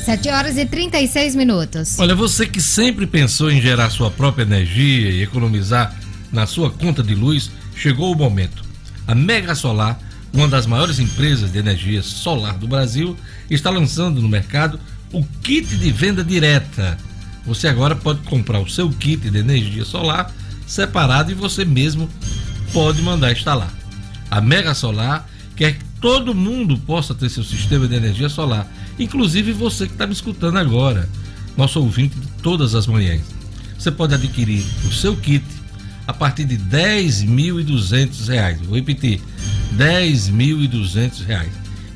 [0.04, 1.98] 7 horas e 36 minutos.
[1.98, 5.96] Olha, você que sempre pensou em gerar sua própria energia e economizar
[6.32, 8.64] na sua conta de luz, chegou o momento.
[9.06, 9.98] A Mega Solar,
[10.32, 13.16] uma das maiores empresas de energia solar do Brasil,
[13.48, 14.78] está lançando no mercado
[15.12, 16.98] o kit de venda direta.
[17.46, 20.32] Você agora pode comprar o seu kit de energia solar
[20.66, 22.08] separado e você mesmo
[22.72, 23.72] pode mandar instalar.
[24.30, 28.66] A Mega Solar quer que todo mundo possa ter seu sistema de energia solar,
[28.98, 31.08] inclusive você que está me escutando agora,
[31.56, 33.20] nosso ouvinte de todas as manhãs.
[33.78, 35.44] Você pode adquirir o seu kit
[36.06, 38.64] a partir de R$ 10.200.
[38.64, 39.20] Vou repetir,
[39.78, 41.46] R$ 10.200.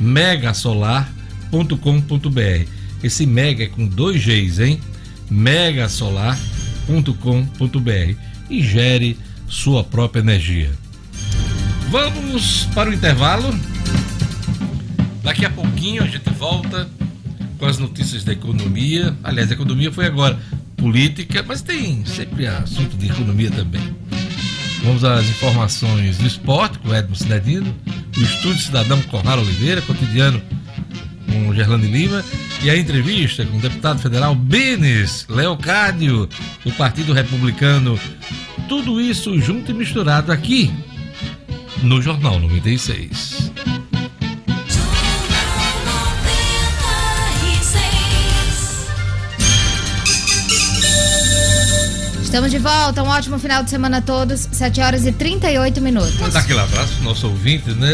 [0.00, 2.66] megasolar.com.br.
[3.02, 4.80] Esse mega é com dois Gs, hein?
[5.30, 8.14] megasolar.com.br
[8.48, 10.70] e gere sua própria energia.
[11.90, 13.54] Vamos para o intervalo.
[15.22, 16.88] Daqui a pouquinho a gente volta
[17.58, 19.14] com as notícias da economia.
[19.22, 20.38] Aliás, a economia foi agora
[20.76, 23.99] política, mas tem sempre assunto de economia também.
[24.82, 27.74] Vamos às informações do esporte com Edmo Cidadino,
[28.16, 30.40] o Estúdio Cidadão com Oliveira, cotidiano
[31.30, 32.24] com Gerlane Lima
[32.62, 36.28] e a entrevista com o deputado federal Benes Leocádio,
[36.64, 37.98] do Partido Republicano.
[38.68, 40.70] Tudo isso junto e misturado aqui
[41.82, 43.52] no Jornal 96.
[52.30, 56.14] Estamos de volta, um ótimo final de semana a todos, 7 horas e 38 minutos.
[56.20, 57.90] Mandar aquele abraço pro nosso ouvinte, né?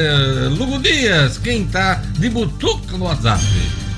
[0.51, 3.43] Lugo Dias, quem tá de butuca no WhatsApp.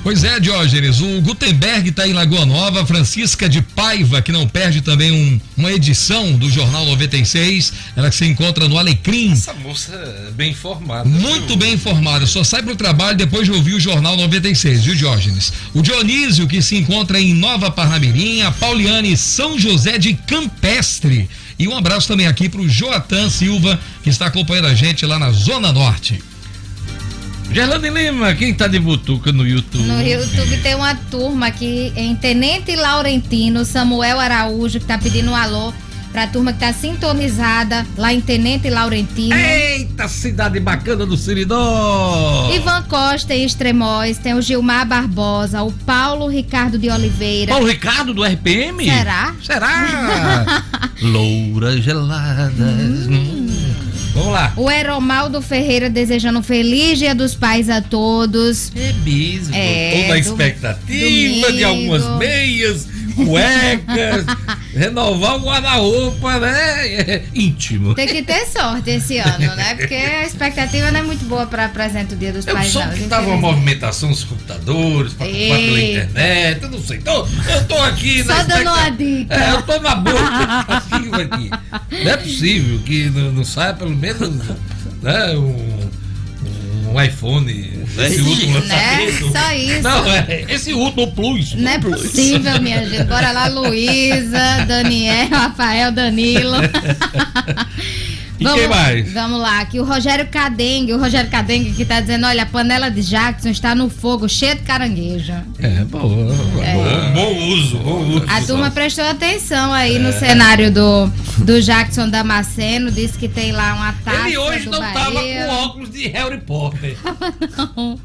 [0.01, 4.81] Pois é, Diógenes, o Gutenberg está em Lagoa Nova, Francisca de Paiva, que não perde
[4.81, 9.33] também um, uma edição do Jornal 96, ela que se encontra no Alecrim.
[9.33, 9.93] Essa moça
[10.27, 11.07] é bem informada.
[11.07, 11.57] Muito viu?
[11.57, 15.51] bem informada, só sai pro trabalho depois de ouvir o Jornal 96, viu, Diógenes?
[15.73, 21.29] O Dionísio, que se encontra em Nova Parnamirim, a Pauliane São José de Campestre.
[21.59, 25.29] E um abraço também aqui pro Joatan Silva, que está acompanhando a gente lá na
[25.31, 26.23] Zona Norte.
[27.51, 29.83] Gerlane Lima, quem tá de butuca no YouTube?
[29.83, 35.35] No YouTube tem uma turma aqui em Tenente Laurentino, Samuel Araújo, que tá pedindo um
[35.35, 35.73] alô
[36.11, 39.33] pra turma que tá sintonizada lá em Tenente Laurentino.
[39.35, 42.51] Eita, cidade bacana do Siridó!
[42.53, 47.51] Ivan Costa em Extremóis, tem o Gilmar Barbosa, o Paulo Ricardo de Oliveira.
[47.51, 48.85] Paulo Ricardo do RPM?
[48.85, 49.35] Será?
[49.43, 50.63] Será?
[51.01, 53.07] Louras geladas.
[53.07, 53.48] Hum.
[54.13, 54.53] Vamos lá.
[54.57, 58.71] O Eromaldo Ferreira desejando um feliz dia dos pais a todos.
[58.75, 59.55] É mesmo.
[59.55, 61.65] É, Toda a expectativa de domingo.
[61.65, 62.87] algumas meias,
[63.25, 64.25] cuecas,
[64.73, 66.87] renovar o guarda-roupa, né?
[66.87, 67.93] É íntimo.
[67.95, 69.75] Tem que ter sorte esse ano, né?
[69.75, 72.87] Porque a expectativa não é muito boa para presente o dia dos Eu pais, soube
[72.89, 72.95] não.
[72.95, 76.99] que tava uma movimentação nos computadores, comprar pela internet, eu não sei.
[76.99, 79.35] Tô, eu tô aqui Só dando uma dica.
[79.35, 80.83] É, eu tô na boca
[81.23, 81.49] aqui.
[82.03, 84.39] Não é possível que não, não saia pelo menos
[85.01, 85.78] né, um,
[86.89, 88.99] um iPhone, esse último Né?
[89.07, 89.31] lançamento.
[89.37, 89.81] Só isso.
[89.83, 91.53] Não, é esse último Plus.
[91.55, 92.01] Não é Plus.
[92.01, 93.03] possível, minha gente.
[93.03, 96.55] Bora lá, Luísa, Daniel, Rafael, Danilo.
[98.39, 99.11] E quem mais?
[99.11, 102.89] Vamos lá, aqui o Rogério Cadengue, o Rogério Cadengue que tá dizendo, olha, a panela
[102.89, 105.33] de Jackson está no fogo, cheia de caranguejo.
[105.59, 106.31] É, bom,
[106.63, 106.73] É.
[106.73, 108.25] bom, bom uso, bom uso.
[108.29, 111.07] A turma prestou atenção aí no cenário do,
[111.39, 115.45] do Jackson Damasceno, disse que tem lá uma taça Ele hoje do não tava Bahia.
[115.45, 116.97] com óculos de Harry Potter.
[117.75, 117.99] Não,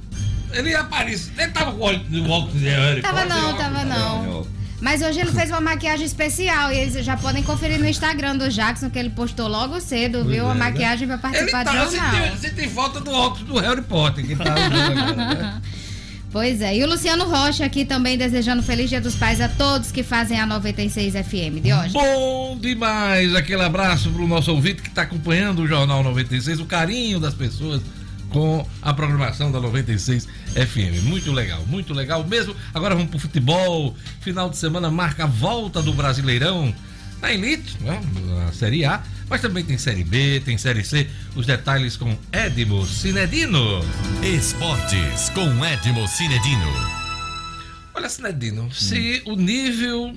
[0.52, 1.32] Ele apareceu.
[1.38, 3.36] Ele tava com óculos de Harry tava Potter.
[3.36, 4.46] não, tava não.
[4.80, 8.50] Mas hoje ele fez uma maquiagem especial e eles já podem conferir no Instagram do
[8.50, 10.46] Jackson, que ele postou logo cedo, viu?
[10.46, 10.60] é, A né?
[10.60, 12.10] maquiagem vai Ele participar do tava jornal.
[12.22, 15.62] sentindo, sentindo falta do óculos do Harry Potter que tá agora, né?
[16.30, 19.92] Pois é, e o Luciano Rocha aqui também desejando feliz dia dos pais a todos
[19.92, 21.92] que fazem a 96 FM de hoje.
[21.92, 23.32] Bom demais!
[23.36, 27.80] Aquele abraço pro nosso ouvinte que tá acompanhando o Jornal 96, o carinho das pessoas
[28.34, 31.04] com a programação da 96 FM.
[31.04, 32.52] Muito legal, muito legal mesmo.
[32.74, 33.96] Agora vamos pro futebol.
[34.22, 36.74] Final de semana marca a volta do Brasileirão
[37.22, 38.02] na Elite, né?
[38.26, 41.08] na Série A, mas também tem Série B, tem Série C.
[41.36, 43.80] Os detalhes com Edmo Cinedino.
[44.20, 46.72] Esportes com Edmo Cinedino.
[47.94, 50.12] Olha, Cinedino, se o nível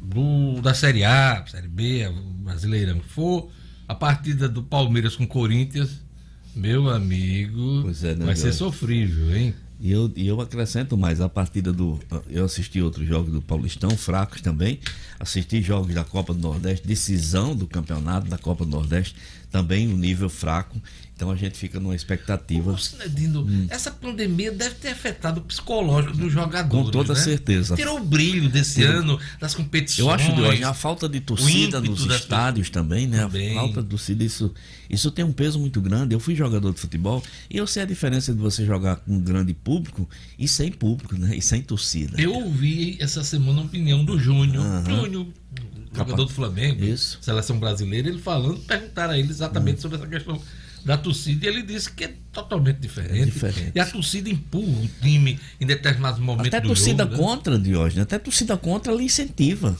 [0.00, 2.08] do, da Série A, Série B,
[2.44, 3.50] Brasileirão for
[3.88, 6.05] a partida do Palmeiras com Corinthians,
[6.56, 9.54] meu amigo, é, né, vai ser sofrível, hein?
[9.78, 12.00] E eu, e eu acrescento mais, a partida do.
[12.30, 14.80] Eu assisti outros jogos do Paulistão, fracos também.
[15.20, 19.16] Assisti jogos da Copa do Nordeste, decisão do campeonato da Copa do Nordeste,
[19.50, 20.80] também um nível fraco.
[21.16, 22.72] Então a gente fica numa expectativa.
[22.72, 26.84] Ô, Cinedino, essa pandemia deve ter afetado o psicológico dos jogadores.
[26.84, 27.18] Com toda né?
[27.18, 27.74] certeza.
[27.74, 28.96] Tirou o brilho desse Tirou.
[28.96, 30.06] ano das competições.
[30.06, 33.20] Eu acho, Deus, a falta de torcida nos estádios também, né?
[33.20, 33.56] Também.
[33.56, 34.52] A falta de torcida, isso,
[34.90, 36.14] isso tem um peso muito grande.
[36.14, 39.20] Eu fui jogador de futebol e eu sei a diferença de você jogar com um
[39.20, 40.06] grande público
[40.38, 41.34] e sem público, né?
[41.34, 42.20] E sem torcida.
[42.20, 44.62] Eu ouvi essa semana a opinião do Júnior.
[44.84, 45.26] Júnior,
[45.94, 47.16] jogador do Flamengo, Isso.
[47.22, 50.38] seleção brasileira, ele falando, perguntaram a ele exatamente sobre essa questão
[50.86, 53.20] da torcida e ele disse que é totalmente diferente.
[53.20, 53.72] É diferente.
[53.74, 57.18] E a torcida empurra o time em determinados momentos Até do torcida jogo, né?
[57.18, 59.76] contra, Diógenes, até torcida contra ela incentiva.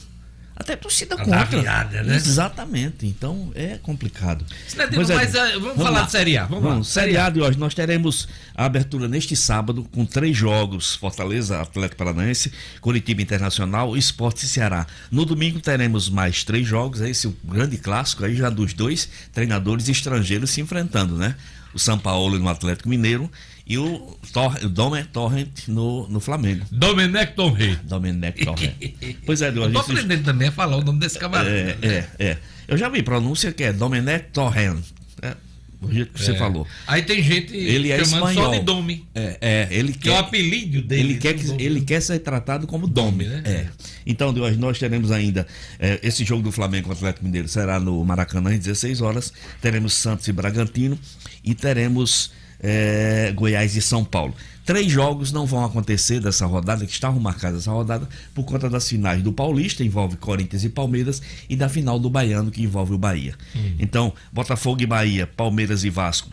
[0.59, 2.03] Até torcida A contra.
[2.03, 2.15] né?
[2.15, 3.05] Exatamente.
[3.05, 4.43] Então é complicado.
[4.67, 6.01] Cinedino, Pois é, mas, eh, vamos falar lá.
[6.05, 6.83] de Série A, vamos lá.
[6.83, 7.57] Série A de hoje.
[7.59, 12.51] Nós teremos a abertura neste sábado com três jogos: Fortaleza, Atlético Paranaense,
[12.81, 14.87] Curitiba Internacional, Esporte e Ceará.
[15.11, 19.07] No domingo teremos mais três jogos, esse é o grande clássico aí já dos dois
[19.31, 21.35] treinadores estrangeiros se enfrentando, né?
[21.73, 23.29] O São Paulo no Atlético Mineiro
[23.67, 26.65] e o, Tor o Domer Torrent no, no Flamengo.
[26.71, 27.75] Domenech Torre.
[27.83, 28.73] Domenech Torrent.
[29.25, 29.89] pois é, Eu tô Diógenes.
[29.89, 31.49] aprendendo também a falar o nome desse camarada.
[31.49, 32.37] É, é, é.
[32.67, 34.79] Eu já vi pronúncia que é Domenech Torrent.
[35.21, 35.35] É,
[35.81, 36.37] o jeito que você É.
[36.37, 36.65] falou.
[36.87, 38.51] Aí tem gente Ele é chamando espanhol.
[38.53, 41.01] só de Domi, É, é, ele que é o quer, apelido dele.
[41.01, 43.41] ele quer, que- ele quer ser tratado como Domi, Domi, né?
[43.45, 43.67] É.
[44.05, 45.45] Então, Deus, nós teremos ainda
[45.79, 49.31] é, esse jogo do Flamengo com o Atlético Mineiro será no Maracanã às 16 horas.
[49.61, 50.97] Teremos Santos e Bragantino
[51.43, 54.33] e teremos é, Goiás e São Paulo.
[54.65, 58.89] Três jogos não vão acontecer dessa rodada, que estavam marcadas essa rodada, por conta das
[58.89, 62.97] finais do Paulista, envolve Corinthians e Palmeiras, e da final do Baiano, que envolve o
[62.97, 63.33] Bahia.
[63.79, 66.29] Então, Botafogo e Bahia, Palmeiras e Vasco,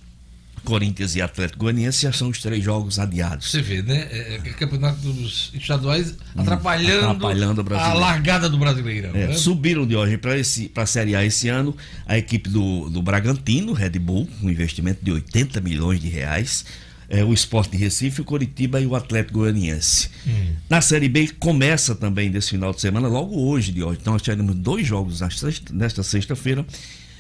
[0.65, 3.51] Corinthians e Atlético Goianiense já são os três jogos adiados.
[3.51, 4.09] Você vê, né?
[4.11, 9.11] É, é, campeonatos estaduais atrapalhando, Hum, atrapalhando o a largada do Brasileirão.
[9.15, 9.35] É, né?
[9.35, 13.99] subiram de hoje para a Série A esse ano a equipe do, do Bragantino, Red
[13.99, 16.65] Bull, com um investimento de 80 milhões de reais.
[17.07, 20.09] É, o Esporte de Recife, o Coritiba e o Atlético Goianiense.
[20.71, 23.99] Na Série B começa também desse final de semana, logo hoje de hoje.
[24.01, 26.65] Então nós teremos dois jogos sexta- nesta sexta-feira.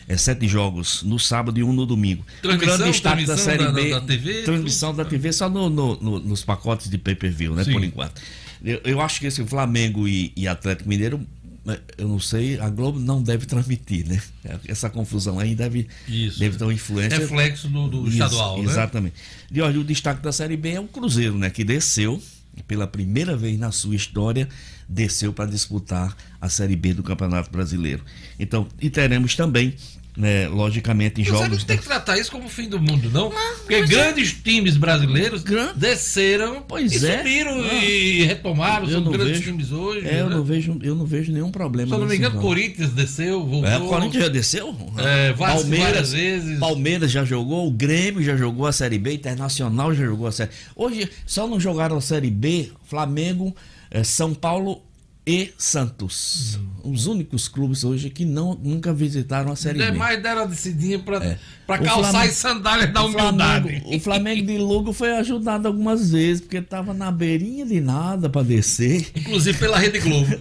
[0.06, 2.24] É, sete jogos no sábado e um no domingo.
[2.42, 3.90] Transmissão- o grande destaque da Série da- B.
[3.90, 7.64] da- da TV, transmissão da TV só no- no- no- nos pacotes de pay-per-view, né?
[7.64, 7.72] Sim.
[7.72, 8.20] Por enquanto.
[8.62, 11.20] Eu, eu acho que esse Flamengo e, e Atlético Mineiro,
[11.66, 14.20] eh, eu não sei, a Globo não deve transmitir, né?
[14.68, 16.38] Essa confusão aí deve, Isso.
[16.38, 17.18] deve ter uma influência.
[17.18, 18.70] Reflexo do, do Isso, estadual, né?
[18.70, 19.14] Exatamente.
[19.50, 21.48] E olha, o destaque da Série B é o Cruzeiro, né?
[21.48, 22.22] Que desceu,
[22.68, 24.48] pela primeira vez na sua história,
[24.88, 28.02] desceu para disputar a Série B do Campeonato Brasileiro.
[28.38, 29.74] Então, e teremos também,
[30.16, 31.48] né, logicamente, Você jogos.
[31.58, 33.30] não tem que tratar isso como o fim do mundo, não.
[33.58, 37.18] Porque grandes times brasileiros Gran- desceram Pois e é.
[37.18, 37.74] subiram Ah.
[37.84, 38.84] e retomaram.
[38.86, 39.50] Eu São não grandes vejo.
[39.50, 40.06] times hoje.
[40.06, 40.36] É, eu né?
[40.36, 41.88] não vejo, eu não vejo nenhum problema.
[41.88, 43.68] Se eu não me engano, Corinthians desceu, voltou.
[43.68, 44.68] É, o Corinthians já desceu?
[44.98, 46.58] É, várias- Palmeiras, várias vezes.
[46.60, 50.50] Palmeiras já jogou, o Grêmio já jogou a Série B, Internacional já jogou a Série
[50.76, 53.54] Hoje só não jogaram a Série B Flamengo,
[53.90, 54.80] eh, São Paulo
[55.26, 56.58] e Santos.
[56.82, 59.90] Os únicos clubes hoje que não, nunca visitaram a Série B.
[59.90, 61.38] Demais deram a descidinha pra, É.
[61.66, 63.62] pra O calçar Flamengo- as sandálias da O humildade.
[63.68, 68.28] Flamengo, o Flamengo de Lugo foi ajudado algumas vezes, porque estava na beirinha de nada
[68.28, 69.10] para descer.
[69.16, 70.28] Inclusive pela Rede Globo.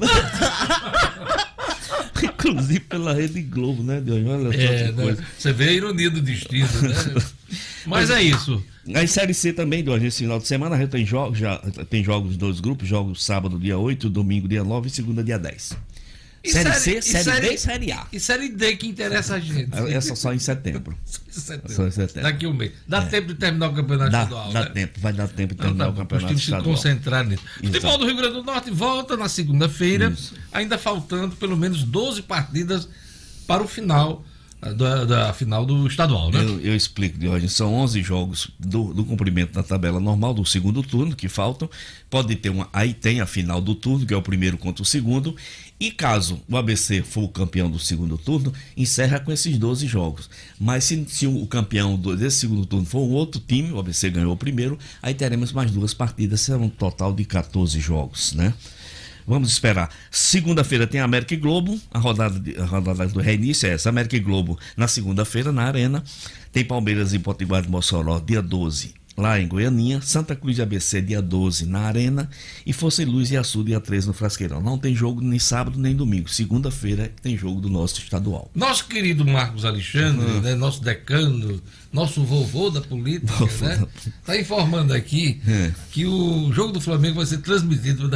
[2.24, 4.26] Inclusive pela Rede Globo, né, Deus?
[4.28, 5.18] Olha É, né?
[5.38, 7.22] Você vê a ironia do destino, né?
[7.86, 8.62] Mas é isso.
[8.96, 11.58] A Série C também, Deus, nesse final de semana, gente tem jogos, já
[11.90, 15.78] tem jogos dois grupos, jogos sábado dia 8, domingo dia 9 e segunda dia 10.
[16.46, 18.08] E série, série- C, série, B série- e Série A.
[18.12, 19.70] E série D que interessa a gente.
[19.96, 20.98] Essa só em setembro.
[21.32, 21.72] Setembro.
[21.74, 22.24] Só em setembro.
[22.30, 22.74] Daqui um mês.
[22.86, 24.70] Dá tempo de terminar o campeonato Dá, estadual, dá né?
[24.72, 26.76] tempo, vai dar tempo de Então, terminar tá o campeonato os times se estadual.
[26.76, 27.44] concentrar nisso.
[27.56, 27.98] Futebol Exato.
[28.00, 30.14] do Rio Grande do Norte volta na segunda-feira,
[30.52, 32.90] ainda faltando pelo menos 12 partidas
[33.48, 34.26] para o final
[34.72, 36.42] da, da final do estadual, né?
[36.42, 37.54] Eu, eu explico, Diógenes.
[37.54, 41.70] São 11 jogos do, do cumprimento da tabela normal do segundo turno que faltam.
[42.10, 42.70] Pode ter uma.
[42.72, 45.36] Aí tem a final do turno, que é o primeiro contra o segundo.
[45.80, 50.30] E caso o ABC for o campeão do segundo turno, encerra com esses 12 jogos.
[50.58, 54.10] Mas se, se o campeão do, desse segundo turno for um outro time, o ABC
[54.10, 58.54] ganhou o primeiro, aí teremos mais duas partidas, será um total de 14 jogos, né?
[59.26, 59.90] Vamos esperar.
[60.12, 61.80] Segunda-feira tem América e Globo.
[61.92, 63.90] A rodada, de, a rodada do reinício é essa.
[63.90, 66.04] América e Globo na segunda-feira, na Arena.
[66.52, 71.02] Tem Palmeiras e Potiguar de Mossoró, dia 12 lá em Goianinha, Santa Cruz de ABC
[71.02, 72.30] dia 12 na Arena
[72.66, 74.62] e Força e Luz e Açul dia 13 no Frasqueirão.
[74.62, 76.30] Não tem jogo nem sábado nem domingo.
[76.30, 78.50] Segunda-feira tem jogo do nosso estadual.
[78.56, 80.42] Nosso querido Marcos Alexandre, uhum.
[80.42, 81.62] né, nosso decano,
[81.92, 83.86] nosso vovô da política, vovô né?
[84.20, 85.72] Está informando aqui é.
[85.92, 88.10] que o jogo do Flamengo vai ser transmitido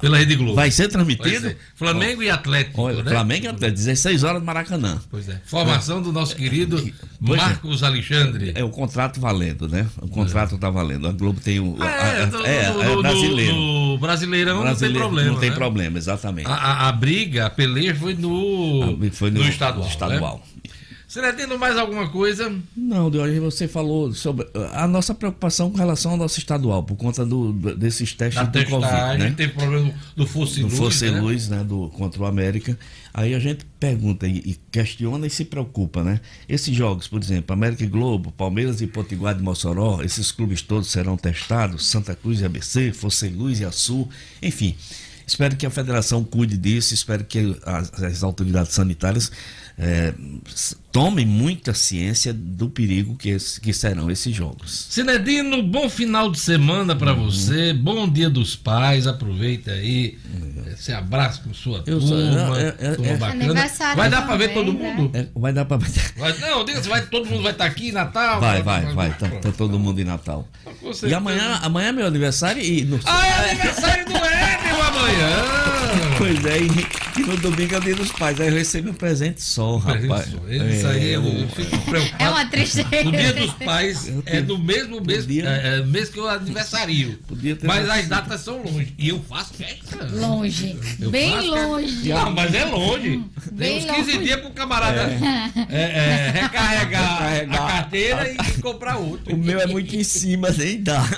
[0.00, 0.54] pela Rede Globo.
[0.54, 1.28] Vai ser transmitido?
[1.28, 1.58] Vai ser.
[1.74, 2.80] Flamengo e Atlético.
[2.80, 3.10] Olha, né?
[3.10, 4.98] Flamengo e Atlético, 16 horas no Maracanã.
[5.10, 5.40] Pois é.
[5.44, 6.02] Formação é.
[6.02, 6.92] do nosso querido é.
[7.20, 8.52] Marcos Alexandre.
[8.54, 9.86] É o contrato valendo, né?
[10.00, 11.08] O contrato está valendo.
[11.08, 11.76] A Globo tem o.
[11.80, 13.54] Ah, é, do, é, é, brasileiro.
[13.54, 15.30] No, Brasileirão não tem problema.
[15.32, 15.56] Não tem né?
[15.56, 16.48] problema, exatamente.
[16.48, 19.86] A, a, a, briga, a peleia foi no, foi no, no estadual.
[19.86, 20.42] estadual.
[20.54, 20.57] Né?
[21.34, 22.54] Tendo mais alguma coisa?
[22.76, 27.24] Não, Deus, você falou sobre a nossa preocupação com relação ao nosso estadual, por conta
[27.24, 29.18] do, desses testes da do Covid.
[29.18, 29.34] Né?
[29.34, 30.72] Teve problema do Fosse Luz.
[30.72, 31.18] Do Fosse né?
[31.18, 31.64] Luz, né?
[31.64, 32.78] Do, contra o América.
[33.14, 36.20] Aí a gente pergunta e, e, questiona e se preocupa, né?
[36.46, 40.88] Esses jogos, por exemplo, América e Globo, Palmeiras e Potiguar de Mossoró, esses clubes todos
[40.88, 44.08] serão testados, Santa Cruz e ABC, Fosse Luz e Açul,
[44.42, 44.76] enfim.
[45.26, 49.30] Espero que a federação cuide disso, espero que as, as autoridades sanitárias
[49.78, 50.12] é,
[50.90, 54.88] tomem muita ciência do perigo que, que serão esses jogos.
[54.90, 57.26] Sinedino, bom final de semana para uhum.
[57.26, 60.64] você, bom dia dos pais, aproveita aí, uhum.
[60.76, 63.70] se abraça com sua Eu turma, sou, é, é, turma é, bacana.
[63.94, 64.92] Vai dar para ver todo né?
[64.96, 65.10] mundo?
[65.16, 66.40] É, vai dar para ver.
[66.40, 68.40] Não, diga se vai, todo mundo vai estar tá aqui em Natal.
[68.40, 70.48] Vai, vai, vai, vai tá, tá, todo mundo em Natal.
[71.06, 72.84] E amanhã, amanhã é meu aniversário e...
[72.84, 72.98] No...
[73.04, 76.07] Ah, é aniversário do Éder amanhã!
[76.18, 78.94] Pois é, e, e no domingo é o dia dos pais, aí eu recebi um
[78.94, 80.26] presente só rapaz.
[80.26, 82.24] Isso é, aí eu, eu fico preocupado.
[82.24, 83.08] É uma tristeza.
[83.08, 87.20] O dia dos pais é no mesmo mês, podia, é, é, mês que eu aniversario.
[87.62, 88.92] Mas as datas são longe.
[88.98, 90.08] E eu faço festa.
[90.12, 90.76] Longe.
[91.00, 92.10] Eu Bem longe.
[92.10, 93.24] Ah, mas é longe.
[93.52, 94.24] Bem Tem uns 15 longe.
[94.24, 95.66] dias pro camarada é.
[95.68, 95.78] é.
[95.78, 99.34] É, recarregar, recarregar, a carteira e comprar outro.
[99.34, 101.08] O meu é muito em cima, nem dá.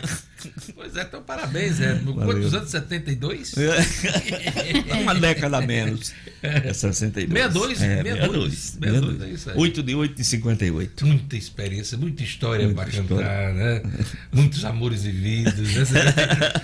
[0.81, 1.95] Pois é, então parabéns, é.
[1.99, 2.70] Quantos anos?
[2.70, 3.53] 72?
[3.59, 4.97] É.
[5.03, 6.14] Uma década a menos.
[6.43, 7.28] É 62.
[7.28, 7.83] 62?
[7.83, 8.55] É, 62.
[8.55, 9.57] 62, 62 é isso aí.
[9.59, 11.07] 8 de 8 de 58.
[11.07, 13.83] Muita experiência, muita história para cantar, né?
[14.33, 15.74] Muitos amores vividos.
[15.74, 15.85] Né?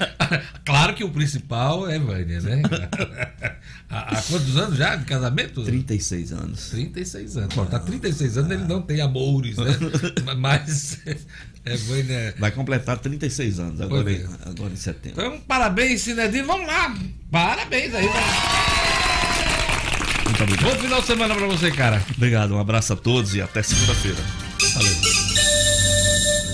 [0.64, 2.62] claro que o principal é Vânia, né?
[3.90, 5.62] Há, há, quantos anos já de casamento?
[5.62, 6.70] 36 anos.
[6.70, 7.54] 36 anos.
[7.54, 9.76] Bom, tá 36 anos, ele não tem amores, né?
[10.38, 11.00] Mas
[11.66, 12.34] é, Vânia...
[12.38, 14.24] Vai completar 36 anos agora, é.
[14.48, 15.20] agora em setembro.
[15.20, 16.46] Então, parabéns, Sinedino.
[16.46, 16.94] Vamos lá.
[17.30, 18.08] Parabéns aí.
[20.24, 20.74] Muito obrigado.
[20.74, 22.02] Bom final de semana pra você, cara.
[22.16, 24.18] Obrigado, um abraço a todos e até segunda-feira.
[24.74, 24.92] Valeu.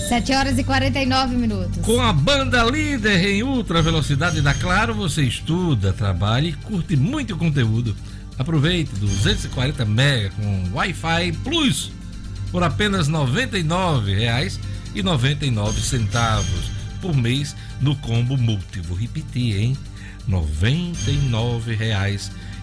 [0.07, 1.83] 7 horas e 49 minutos.
[1.83, 7.35] Com a banda líder em ultra velocidade da Claro, você estuda, trabalha e curte muito
[7.35, 7.95] conteúdo.
[8.37, 11.91] Aproveite 240 MB com Wi-Fi Plus
[12.51, 14.59] por apenas R$ 99,99
[17.03, 18.79] por mês no combo multi.
[18.79, 19.77] Vou repetir, hein?
[20.25, 20.33] R$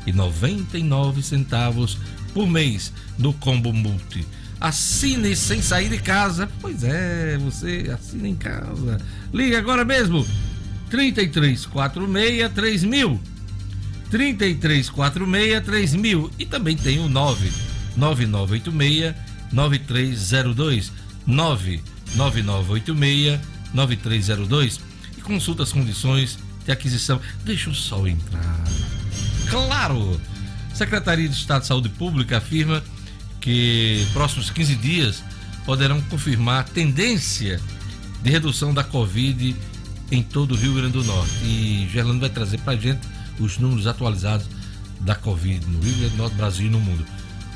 [0.06, 1.98] 99,99
[2.32, 4.26] por mês no combo multi
[4.58, 6.48] Assine sem sair de casa.
[6.58, 8.96] Pois é, você assina em casa.
[9.32, 10.26] Liga agora mesmo.
[10.88, 13.20] 3346 3000.
[14.10, 16.30] 3346 3000.
[16.38, 19.14] E também tem o 99986
[19.52, 20.92] 9302.
[21.26, 24.80] 99986 9302.
[25.16, 27.20] E consulta as condições de aquisição.
[27.44, 28.64] Deixa o sol entrar.
[29.48, 30.20] Claro!
[30.74, 32.82] Secretaria de Estado de Saúde Pública afirma
[33.40, 35.22] que próximos 15 dias
[35.64, 37.60] poderão confirmar tendência
[38.22, 39.54] de redução da Covid
[40.10, 41.32] em todo o Rio Grande do Norte.
[41.44, 43.00] E Gerlando vai trazer para a gente
[43.38, 44.46] os números atualizados
[45.00, 47.04] da Covid no Rio Grande do Norte, Brasil e no mundo.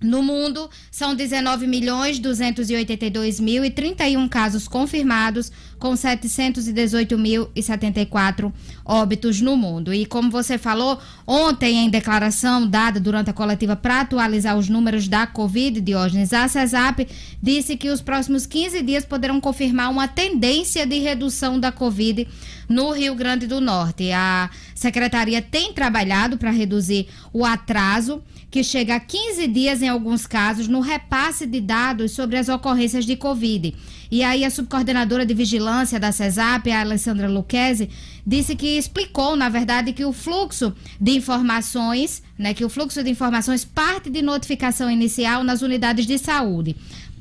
[0.00, 8.52] No mundo, são 19 milhões 282 mil e 31 casos confirmados, com 718.074
[8.84, 9.94] óbitos no mundo.
[9.94, 15.08] E como você falou, ontem, em declaração dada durante a coletiva para atualizar os números
[15.08, 17.08] da Covid, Diógenes, a CESAP
[17.42, 22.28] disse que os próximos 15 dias poderão confirmar uma tendência de redução da Covid
[22.68, 24.12] no Rio Grande do Norte.
[24.12, 30.26] A secretaria tem trabalhado para reduzir o atraso que chega a 15 dias em alguns
[30.26, 33.74] casos no repasse de dados sobre as ocorrências de Covid.
[34.10, 37.90] E aí a subcoordenadora de vigilância da CESAP, a Alessandra Luquezzi,
[38.26, 43.10] disse que explicou, na verdade, que o fluxo de informações, né, que o fluxo de
[43.10, 46.76] informações parte de notificação inicial nas unidades de saúde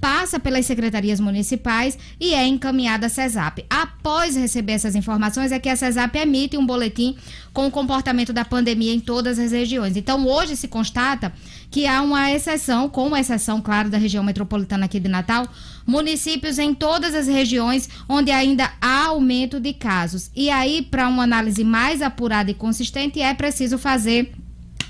[0.05, 3.65] passa pelas secretarias municipais e é encaminhada à CESAP.
[3.67, 7.17] Após receber essas informações, é que a CESAP emite um boletim
[7.51, 9.97] com o comportamento da pandemia em todas as regiões.
[9.97, 11.33] Então, hoje se constata
[11.71, 15.47] que há uma exceção, com exceção, claro, da região metropolitana aqui de Natal,
[15.87, 20.29] municípios em todas as regiões onde ainda há aumento de casos.
[20.35, 24.35] E aí, para uma análise mais apurada e consistente, é preciso fazer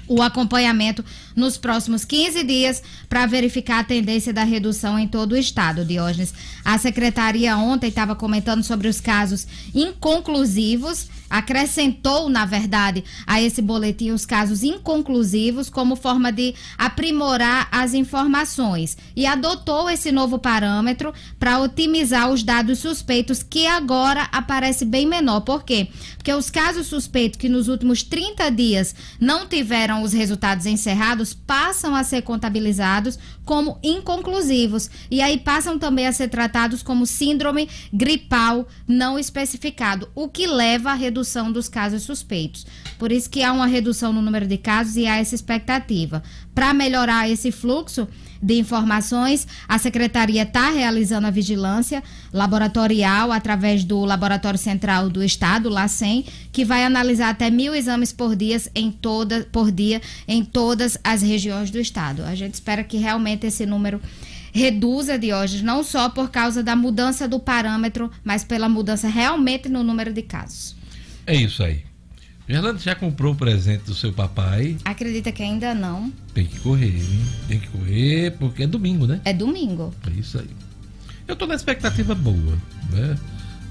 [0.08, 1.04] o acompanhamento
[1.36, 6.34] nos próximos 15 dias para verificar a tendência da redução em todo o estado, Diógenes.
[6.64, 14.12] A secretaria ontem estava comentando sobre os casos inconclusivos acrescentou, na verdade, a esse boletim
[14.12, 21.60] os casos inconclusivos como forma de aprimorar as informações e adotou esse novo parâmetro para
[21.60, 25.42] otimizar os dados suspeitos que agora aparece bem menor.
[25.42, 25.90] Por quê?
[26.16, 31.94] Porque os casos suspeitos que nos últimos 30 dias não tiveram os resultados encerrados passam
[31.94, 38.68] a ser contabilizados como inconclusivos e aí passam também a ser tratados como síndrome gripal
[38.88, 42.66] não especificado, o que leva a redução dos casos suspeitos.
[42.98, 46.24] Por isso que há uma redução no número de casos e há essa expectativa.
[46.54, 48.08] Para melhorar esse fluxo
[48.42, 55.70] de informações, a secretaria está realizando a vigilância laboratorial através do Laboratório Central do Estado,
[55.70, 60.98] LACEN, que vai analisar até mil exames por dia em toda por dia em todas
[61.04, 62.24] as regiões do estado.
[62.24, 64.00] A gente espera que realmente esse número
[64.56, 69.84] reduza Diógenes, não só por causa da mudança do parâmetro, mas pela mudança realmente no
[69.84, 70.75] número de casos.
[71.26, 71.84] É isso aí.
[72.48, 74.78] Gerlando já comprou o presente do seu papai?
[74.86, 76.14] Acredita que ainda não.
[76.34, 77.26] Tem que correr, hein?
[77.48, 79.20] Tem que correr, porque é domingo, né?
[79.26, 79.92] É domingo.
[80.06, 80.50] É isso aí.
[81.28, 82.58] Eu tô na expectativa boa,
[82.92, 83.18] né?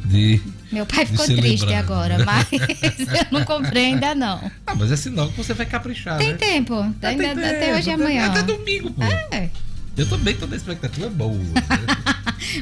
[0.05, 4.51] De, Meu pai ficou triste agora, mas eu não comprei ainda não.
[4.67, 6.37] Ah, mas é sinal que você vai caprichar, tem né?
[6.37, 6.75] Tempo.
[7.01, 7.41] Tem ainda, tempo.
[7.41, 8.27] Até hoje e amanhã.
[8.27, 9.03] Até domingo, pô.
[9.03, 9.49] É.
[9.97, 11.33] Eu também tô na expectativa boa.
[11.33, 11.55] Né?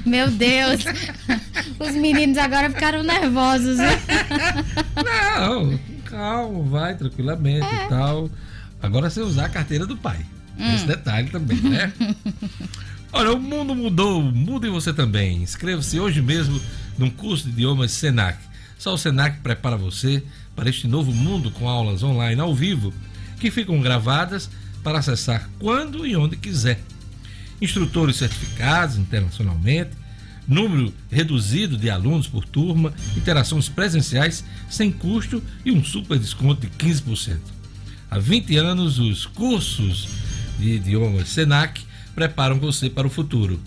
[0.04, 0.84] Meu Deus.
[1.78, 3.98] Os meninos agora ficaram nervosos, né?
[5.38, 7.86] Não, calma, vai tranquilamente é.
[7.86, 8.30] e tal.
[8.82, 10.18] Agora você usar a carteira do pai.
[10.58, 10.74] Hum.
[10.74, 11.92] Esse detalhe também, né?
[13.12, 15.42] Olha, o mundo mudou, muda e você também.
[15.42, 16.60] Inscreva-se hoje mesmo
[16.96, 18.38] num curso de idiomas Senac.
[18.78, 20.22] Só o Senac prepara você
[20.56, 22.92] para este novo mundo com aulas online ao vivo
[23.38, 24.50] que ficam gravadas
[24.82, 26.80] para acessar quando e onde quiser.
[27.62, 29.92] Instrutores certificados internacionalmente,
[30.48, 36.66] número reduzido de alunos por turma, interações presenciais sem custo e um super desconto de
[36.76, 37.38] 15%.
[38.10, 40.08] Há 20 anos, os cursos
[40.58, 41.80] de idiomas Senac
[42.16, 43.60] preparam você para o futuro.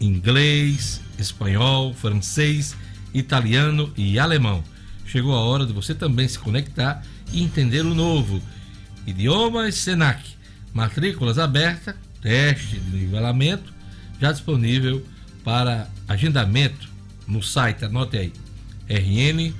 [0.00, 2.74] Inglês, espanhol, francês,
[3.12, 4.64] italiano e alemão.
[5.04, 8.40] Chegou a hora de você também se conectar e entender o novo.
[9.06, 10.32] Idiomas Senac.
[10.72, 13.70] Matrículas abertas, teste de nivelamento
[14.18, 15.06] já disponível
[15.44, 16.88] para agendamento
[17.28, 18.32] no site, anote aí,
[18.88, 19.52] rn.senac.br.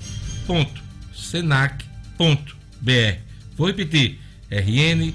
[3.57, 4.19] Vou repetir,
[4.51, 5.15] rn.senac.br.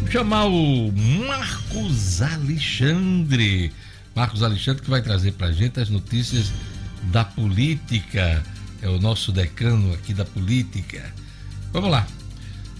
[0.00, 3.72] Vou chamar o Marcos Alexandre.
[4.14, 6.52] Marcos Alexandre que vai trazer para a gente as notícias
[7.04, 8.44] da política,
[8.82, 11.19] é o nosso decano aqui da política.
[11.72, 12.06] Vamos lá.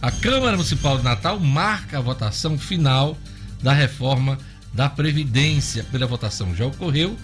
[0.02, 3.16] A Câmara Municipal de Natal marca a votação final
[3.62, 4.38] da reforma
[4.72, 5.84] da Previdência.
[5.84, 7.16] Pela votação já ocorreu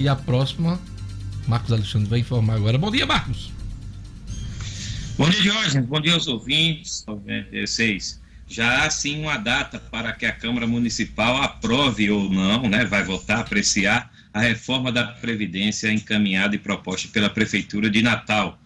[0.00, 0.80] e a próxima,
[1.46, 2.78] Marcos Alexandre vai informar agora.
[2.78, 3.52] Bom dia, Marcos.
[5.16, 5.80] Bom dia, Jorge.
[5.82, 7.04] Bom dia aos ouvintes.
[7.06, 8.20] 96.
[8.48, 13.04] Já há sim uma data para que a Câmara Municipal aprove ou não, né, vai
[13.04, 18.58] votar, apreciar a reforma da Previdência encaminhada e proposta pela Prefeitura de Natal.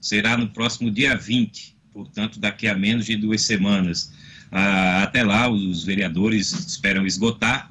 [0.00, 4.12] Será no próximo dia 20, portanto, daqui a menos de duas semanas.
[4.50, 7.70] Ah, até lá, os vereadores esperam esgotar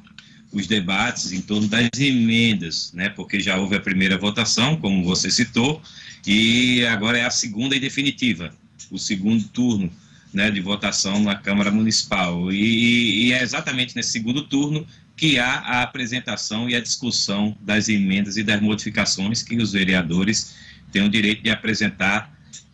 [0.51, 5.29] os debates em torno das emendas, né, porque já houve a primeira votação, como você
[5.29, 5.81] citou,
[6.25, 8.53] e agora é a segunda e definitiva,
[8.91, 9.91] o segundo turno
[10.31, 12.51] né, de votação na Câmara Municipal.
[12.51, 17.89] E, e, é exatamente nesse segundo turno que há a apresentação e a discussão das
[17.89, 20.55] emendas e das modificações que os vereadores
[20.91, 22.31] têm o direito de apresentar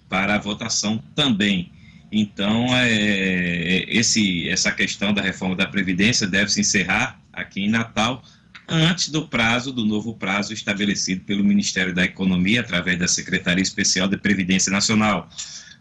[0.10, 1.72] para a votação também.
[2.12, 7.70] Então, é, é, esse, essa questão da reforma da Previdência deve se encerrar aqui em
[7.70, 8.24] Natal
[8.68, 14.08] antes do prazo, do novo prazo estabelecido pelo Ministério da Economia, através da Secretaria Especial
[14.08, 15.30] de Previdência Nacional,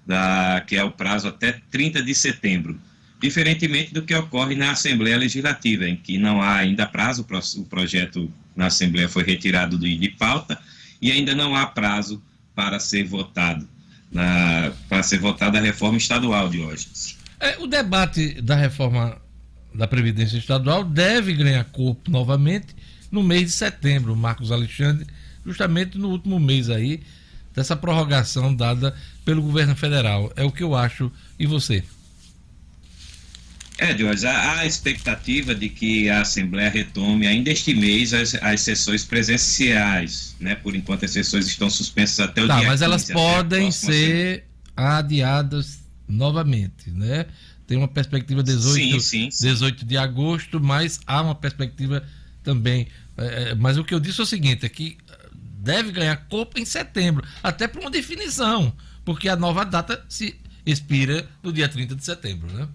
[0.07, 2.79] da, que é o prazo até 30 de setembro
[3.21, 7.27] diferentemente do que ocorre na Assembleia Legislativa, em que não há ainda prazo,
[7.57, 10.59] o projeto na Assembleia foi retirado de, pauta
[11.03, 12.23] e ainda não há prazo
[12.55, 13.69] para ser votado,
[14.89, 16.89] para ser votada a reforma estadual de hoje.
[17.41, 19.17] É, o debate da reforma
[19.75, 22.75] da Previdência Estadual deve ganhar corpo novamente
[23.11, 25.07] no mês de setembro, Marcos Alexandre,
[25.45, 27.01] justamente no último mês aí,
[27.55, 28.95] dessa prorrogação dada
[29.25, 30.33] pelo governo federal.
[30.37, 31.11] É o que eu acho.
[31.39, 31.85] E você?
[33.79, 38.61] É, Jorge, há a expectativa de que a Assembleia retome ainda este mês as, as
[38.61, 40.57] sessões presenciais, né?
[40.57, 44.45] Por enquanto as sessões estão suspensas até o tá, dia mas 15, elas podem ser
[44.77, 44.99] semana.
[44.99, 47.27] adiadas novamente, né?
[47.69, 49.47] Tem uma perspectiva 18, sim, sim, sim.
[49.47, 52.03] 18 de agosto, mas há uma perspectiva
[52.43, 52.89] também.
[53.17, 54.99] É, é, mas o que eu disse é o seguinte, é que
[55.61, 58.73] deve ganhar corpo em setembro, até por uma definição,
[59.05, 60.35] porque a nova data se
[60.67, 62.67] expira no dia 30 de setembro, né?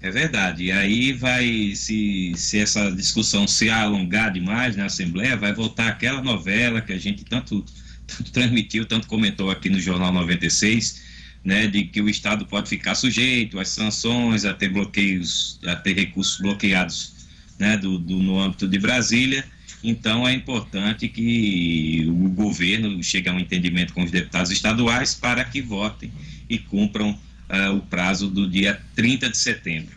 [0.00, 0.64] É verdade.
[0.64, 6.22] E aí vai, se, se essa discussão se alongar demais na Assembleia, vai voltar aquela
[6.22, 7.64] novela que a gente tanto,
[8.06, 11.02] tanto transmitiu, tanto comentou aqui no Jornal 96,
[11.44, 15.94] né, de que o Estado pode ficar sujeito às sanções, a ter bloqueios, a ter
[15.94, 17.12] recursos bloqueados
[17.58, 19.44] né, do, do, no âmbito de Brasília.
[19.82, 25.44] Então é importante que o governo chegue a um entendimento com os deputados estaduais para
[25.44, 26.12] que votem
[26.48, 27.18] e cumpram
[27.48, 29.96] uh, o prazo do dia 30 de setembro.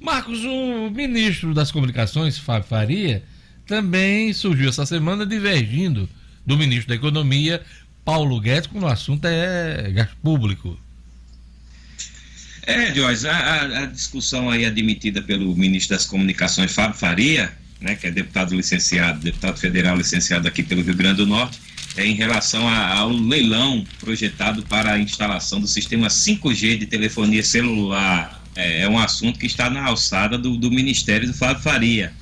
[0.00, 3.22] Marcos, o ministro das Comunicações, Fábio Faria,
[3.66, 6.08] também surgiu essa semana divergindo
[6.44, 7.62] do ministro da Economia,
[8.04, 10.78] Paulo Guedes, quando o assunto é gasto público.
[12.66, 18.06] É, Jorge, a, a, discussão aí admitida pelo ministro das Comunicações, Fábio Faria, né, que
[18.06, 21.60] é deputado licenciado, deputado federal licenciado aqui pelo Rio Grande do Norte,
[21.96, 28.42] é, em relação ao leilão projetado para a instalação do sistema 5G de telefonia celular.
[28.54, 32.12] É, é um assunto que está na alçada do, do Ministério do Fábio Faria.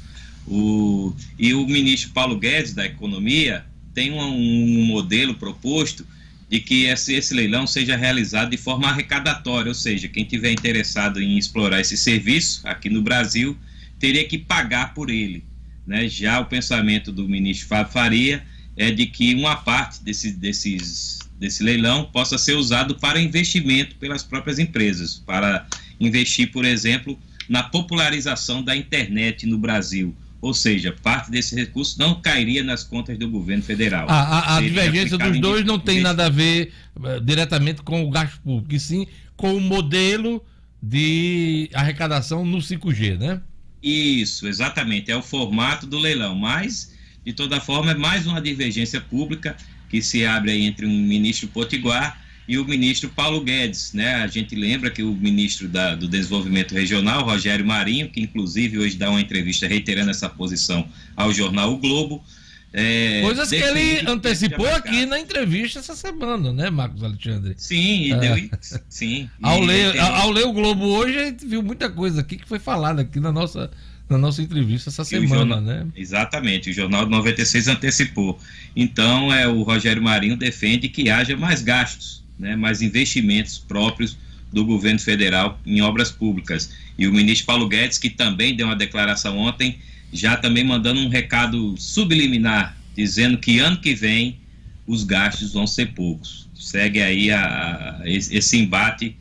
[0.46, 3.64] O, e o ministro Paulo Guedes, da Economia,
[3.94, 6.04] tem um, um modelo proposto
[6.48, 11.22] de que esse, esse, leilão seja realizado de forma arrecadatória, ou seja, quem tiver interessado
[11.22, 13.56] em explorar esse serviço aqui no Brasil
[14.00, 15.44] teria que pagar por ele.
[15.86, 16.08] Né?
[16.08, 18.42] Já o pensamento do ministro Fábio Faria
[18.76, 24.22] é de que uma parte desse, desses, desse leilão possa ser usado para investimento pelas
[24.22, 25.66] próprias empresas, para
[25.98, 27.18] investir, por exemplo,
[27.48, 30.14] na popularização da internet no Brasil.
[30.40, 34.08] Ou seja, parte desse recurso não cairia nas contas do governo federal.
[34.08, 38.10] A, a, a divergência dos dois não tem nada a ver uh, diretamente com o
[38.10, 39.06] gasto público, e sim
[39.36, 40.42] com o modelo
[40.82, 43.42] de arrecadação no 5G, né?
[43.82, 45.10] Isso, exatamente.
[45.10, 46.34] É o formato do leilão.
[46.34, 46.94] Mas
[47.24, 49.56] de toda forma, é mais uma divergência pública
[49.88, 53.92] que se abre aí entre o ministro Potiguar e o ministro Paulo Guedes.
[53.92, 54.14] Né?
[54.16, 58.96] A gente lembra que o ministro da, do Desenvolvimento Regional, Rogério Marinho, que inclusive hoje
[58.96, 62.24] dá uma entrevista reiterando essa posição ao jornal O Globo.
[62.72, 67.54] É, Coisas que ele antecipou aqui na entrevista essa semana, né, Marcos Alexandre?
[67.56, 68.16] Sim, e é.
[68.16, 68.50] deu,
[68.88, 69.28] sim.
[69.42, 72.46] ao, ler, ao, ao ler o Globo hoje, a gente viu muita coisa aqui que
[72.46, 73.72] foi falada aqui na nossa
[74.10, 75.86] na nossa entrevista essa semana, jornal, né?
[75.96, 78.38] Exatamente, o Jornal 96 antecipou.
[78.74, 84.18] Então, é, o Rogério Marinho defende que haja mais gastos, né, mais investimentos próprios
[84.52, 86.72] do governo federal em obras públicas.
[86.98, 89.78] E o ministro Paulo Guedes, que também deu uma declaração ontem,
[90.12, 94.38] já também mandando um recado subliminar dizendo que ano que vem
[94.86, 96.48] os gastos vão ser poucos.
[96.54, 99.16] Segue aí a, a, esse embate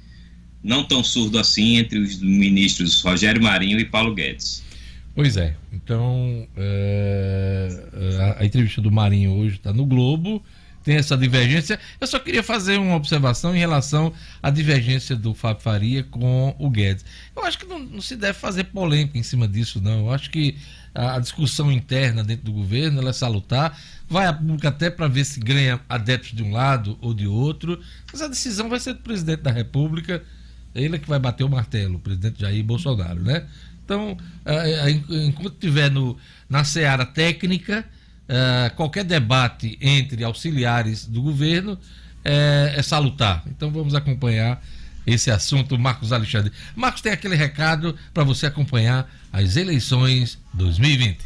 [0.64, 4.64] não tão surdo assim entre os ministros Rogério Marinho e Paulo Guedes.
[5.20, 5.54] Pois é.
[5.74, 7.68] Então, é,
[8.38, 10.42] a, a, entrevista do Marinho hoje está no Globo,
[10.82, 11.78] tem essa divergência.
[12.00, 16.70] Eu só queria fazer uma observação em relação à divergência do Fábio Faria com o
[16.70, 17.04] Guedes.
[17.36, 20.06] Eu acho que não, não se deve fazer polêmica em cima disso, não.
[20.06, 20.56] Eu acho que
[20.96, 23.78] a, a discussão interna dentro do governo ela é salutar.
[24.08, 27.78] Vai a pública até para ver se ganha adeptos de um lado ou de outro.
[28.10, 30.24] Mas a decisão vai ser do presidente da República.
[30.74, 33.46] Ele é que vai bater o martelo, o presidente Jair Bolsonaro, né?
[33.90, 34.16] Então,
[35.10, 36.16] enquanto estiver no,
[36.48, 37.84] na seara técnica,
[38.76, 41.76] qualquer debate entre auxiliares do governo
[42.24, 43.42] é, é salutar.
[43.48, 44.64] Então, vamos acompanhar
[45.08, 46.52] esse assunto, Marcos Alexandre.
[46.76, 51.18] Marcos, tem aquele recado para você acompanhar as eleições 2020.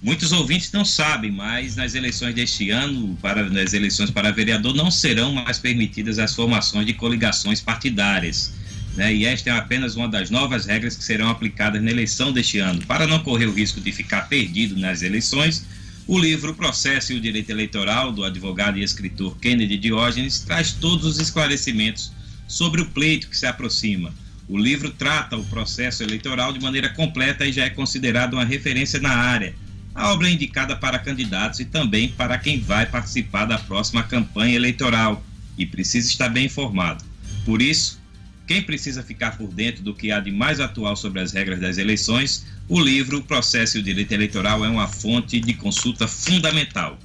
[0.00, 4.90] Muitos ouvintes não sabem, mas nas eleições deste ano, para nas eleições para vereador, não
[4.90, 8.63] serão mais permitidas as formações de coligações partidárias
[8.96, 9.14] né?
[9.14, 12.84] E esta é apenas uma das novas regras que serão aplicadas na eleição deste ano.
[12.86, 15.66] Para não correr o risco de ficar perdido nas eleições,
[16.06, 21.04] o livro Processo e o Direito Eleitoral, do advogado e escritor Kennedy Diógenes, traz todos
[21.06, 22.12] os esclarecimentos
[22.46, 24.14] sobre o pleito que se aproxima.
[24.46, 29.00] O livro trata o processo eleitoral de maneira completa e já é considerado uma referência
[29.00, 29.54] na área.
[29.94, 34.56] A obra é indicada para candidatos e também para quem vai participar da próxima campanha
[34.56, 35.24] eleitoral
[35.56, 37.02] e precisa estar bem informado.
[37.46, 37.98] Por isso,
[38.46, 41.78] quem precisa ficar por dentro do que há de mais atual sobre as regras das
[41.78, 46.96] eleições, o livro Processo e o Direito Eleitoral é uma fonte de consulta fundamental.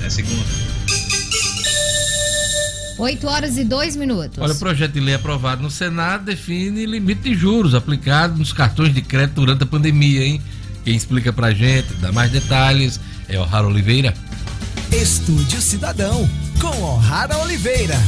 [0.05, 0.45] É segunda.
[2.97, 4.39] 8 horas e 2 minutos.
[4.39, 8.95] Olha, o projeto de lei aprovado no Senado define limite de juros aplicado nos cartões
[8.95, 10.41] de crédito durante a pandemia, hein?
[10.85, 14.14] Quem explica pra gente, dá mais detalhes, é o Raro Oliveira.
[14.93, 16.28] Estúdio Cidadão,
[16.61, 17.99] com O'Hara Oliveira.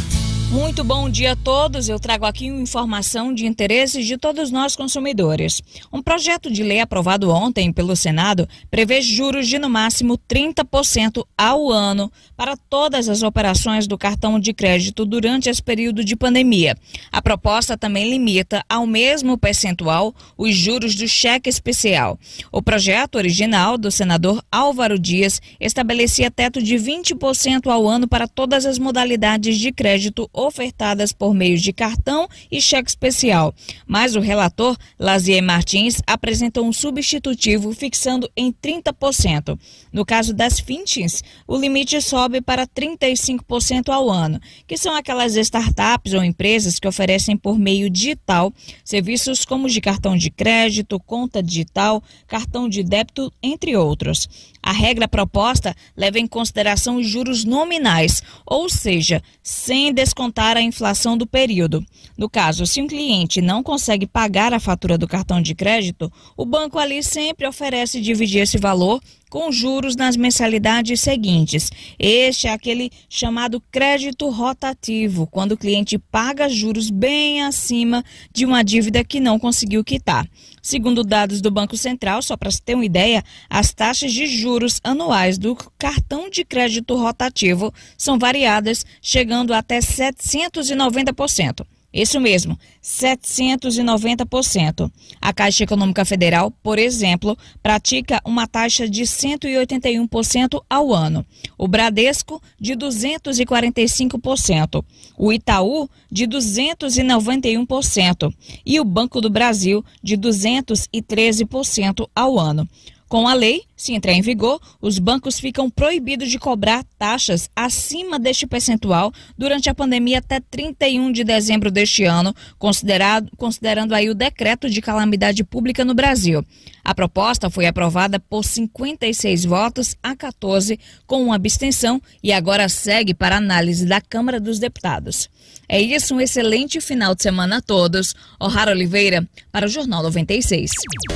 [0.49, 1.88] Muito bom dia a todos.
[1.88, 5.61] Eu trago aqui informação de interesse de todos nós consumidores.
[5.92, 11.72] Um projeto de lei aprovado ontem pelo Senado prevê juros de no máximo 30% ao
[11.72, 16.76] ano para todas as operações do cartão de crédito durante esse período de pandemia.
[17.11, 22.16] A proposta também limita ao mesmo percentual os juros do cheque especial.
[22.53, 28.64] O projeto original do senador Álvaro Dias estabelecia teto de 20% ao ano para todas
[28.64, 33.55] as modalidades de crédito ofertadas por meio de cartão e cheque especial.
[33.87, 39.59] Mas o relator, Lazier Martins, apresenta um substitutivo fixando em 30%.
[39.93, 46.12] No caso das fintins, o limite sobe para 35% ao ano, que são aquelas startups
[46.12, 48.53] ou empresas que oferecem por meio digital
[48.84, 54.28] serviços como de cartão de crédito, conta digital, cartão de débito, entre outros.
[54.62, 59.89] A regra proposta leva em consideração os juros nominais, ou seja, sem
[60.27, 61.85] descontar a inflação do período.
[62.16, 66.45] No caso, se um cliente não consegue pagar a fatura do cartão de crédito, o
[66.45, 69.01] banco ali sempre oferece dividir esse valor
[69.31, 71.70] com juros nas mensalidades seguintes.
[71.99, 78.62] Este é aquele chamado crédito rotativo, quando o cliente paga juros bem acima de uma
[78.62, 80.27] dívida que não conseguiu quitar.
[80.67, 84.81] Segundo dados do Banco Central, só para se ter uma ideia, as taxas de juros
[84.83, 91.64] anuais do cartão de crédito rotativo são variadas, chegando até 790%.
[91.97, 94.92] Isso mesmo, 790%.
[95.18, 101.24] A Caixa Econômica Federal, por exemplo, pratica uma taxa de 181% ao ano.
[101.57, 104.84] O Bradesco, de 245%.
[105.16, 108.30] O Itaú, de 291%.
[108.66, 112.68] E o Banco do Brasil, de 213% ao ano.
[113.09, 118.19] Com a lei, se entrar em vigor, os bancos ficam proibidos de cobrar taxas acima
[118.19, 124.15] deste percentual durante a pandemia até 31 de dezembro deste ano, considerado, considerando aí o
[124.15, 126.45] decreto de calamidade pública no Brasil.
[126.83, 130.77] A proposta foi aprovada por 56 votos a 14,
[131.07, 135.31] com uma abstenção, e agora segue para análise da Câmara dos Deputados.
[135.69, 138.15] É isso, um excelente final de semana a todos.
[138.41, 140.71] O'Hara Oliveira, para o Jornal 96.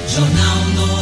[0.09, 1.00] Jornal 96.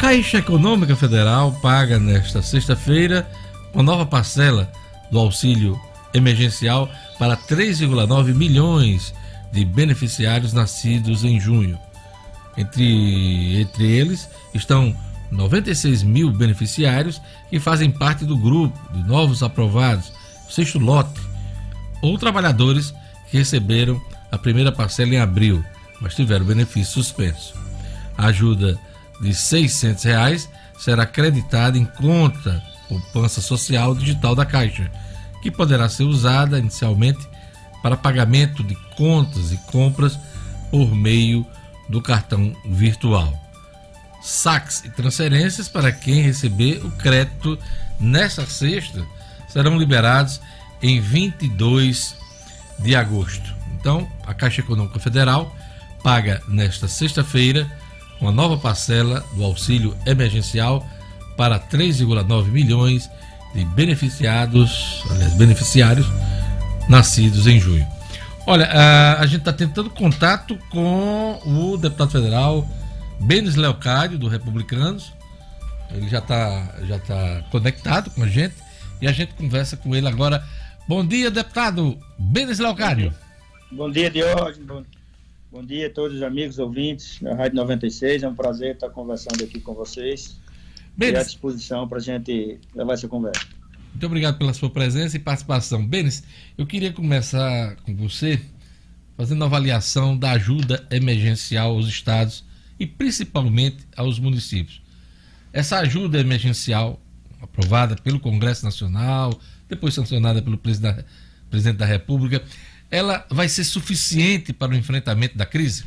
[0.00, 3.28] Caixa Econômica Federal paga nesta sexta-feira
[3.74, 4.66] uma nova parcela
[5.10, 5.78] do auxílio
[6.14, 6.88] emergencial
[7.18, 9.12] para 3,9 milhões
[9.52, 11.78] de beneficiários nascidos em junho.
[12.56, 14.96] Entre, entre eles estão
[15.30, 17.20] 96 mil beneficiários
[17.50, 20.10] que fazem parte do grupo de novos aprovados,
[20.48, 21.20] sexto lote,
[22.00, 22.94] ou trabalhadores
[23.30, 24.00] que receberam
[24.32, 25.62] a primeira parcela em abril,
[26.00, 27.52] mas tiveram benefício suspenso.
[28.16, 28.80] A ajuda
[29.20, 30.48] de 600 reais
[30.78, 34.90] será creditada em conta poupança social digital da Caixa,
[35.40, 37.28] que poderá ser usada inicialmente
[37.82, 40.18] para pagamento de contas e compras
[40.70, 41.46] por meio
[41.88, 43.32] do cartão virtual.
[44.20, 47.58] Saques e transferências para quem receber o crédito
[47.98, 49.06] nesta sexta
[49.48, 50.40] serão liberados
[50.82, 52.16] em 22
[52.78, 53.54] de agosto.
[53.78, 55.54] Então, a Caixa Econômica Federal
[56.02, 57.70] paga nesta sexta-feira
[58.20, 60.86] uma nova parcela do auxílio emergencial
[61.36, 63.10] para 3,9 milhões
[63.54, 66.06] de beneficiados, aliás, beneficiários
[66.88, 67.86] nascidos em junho.
[68.46, 72.68] Olha, a, a gente está tentando contato com o deputado federal
[73.20, 75.12] Benes Leocádio, do Republicanos.
[75.90, 78.54] Ele já está já tá conectado com a gente
[79.00, 80.44] e a gente conversa com ele agora.
[80.86, 83.12] Bom dia, deputado Benes Leocádio.
[83.70, 84.66] Bom dia, Diógenes.
[84.66, 84.82] Bom,
[85.50, 88.22] bom dia a todos os amigos ouvintes da Rádio 96.
[88.22, 90.38] É um prazer estar conversando aqui com vocês.
[90.96, 91.14] Benes.
[91.14, 93.46] E à disposição para a gente levar essa conversa.
[93.90, 95.84] Muito obrigado pela sua presença e participação.
[95.84, 96.22] Benes,
[96.56, 98.40] eu queria começar com você
[99.16, 102.44] fazendo uma avaliação da ajuda emergencial aos estados
[102.78, 104.80] e principalmente aos municípios.
[105.52, 107.00] Essa ajuda emergencial,
[107.42, 109.38] aprovada pelo Congresso Nacional,
[109.68, 112.42] depois sancionada pelo presidente da República,
[112.90, 115.84] ela vai ser suficiente para o enfrentamento da crise?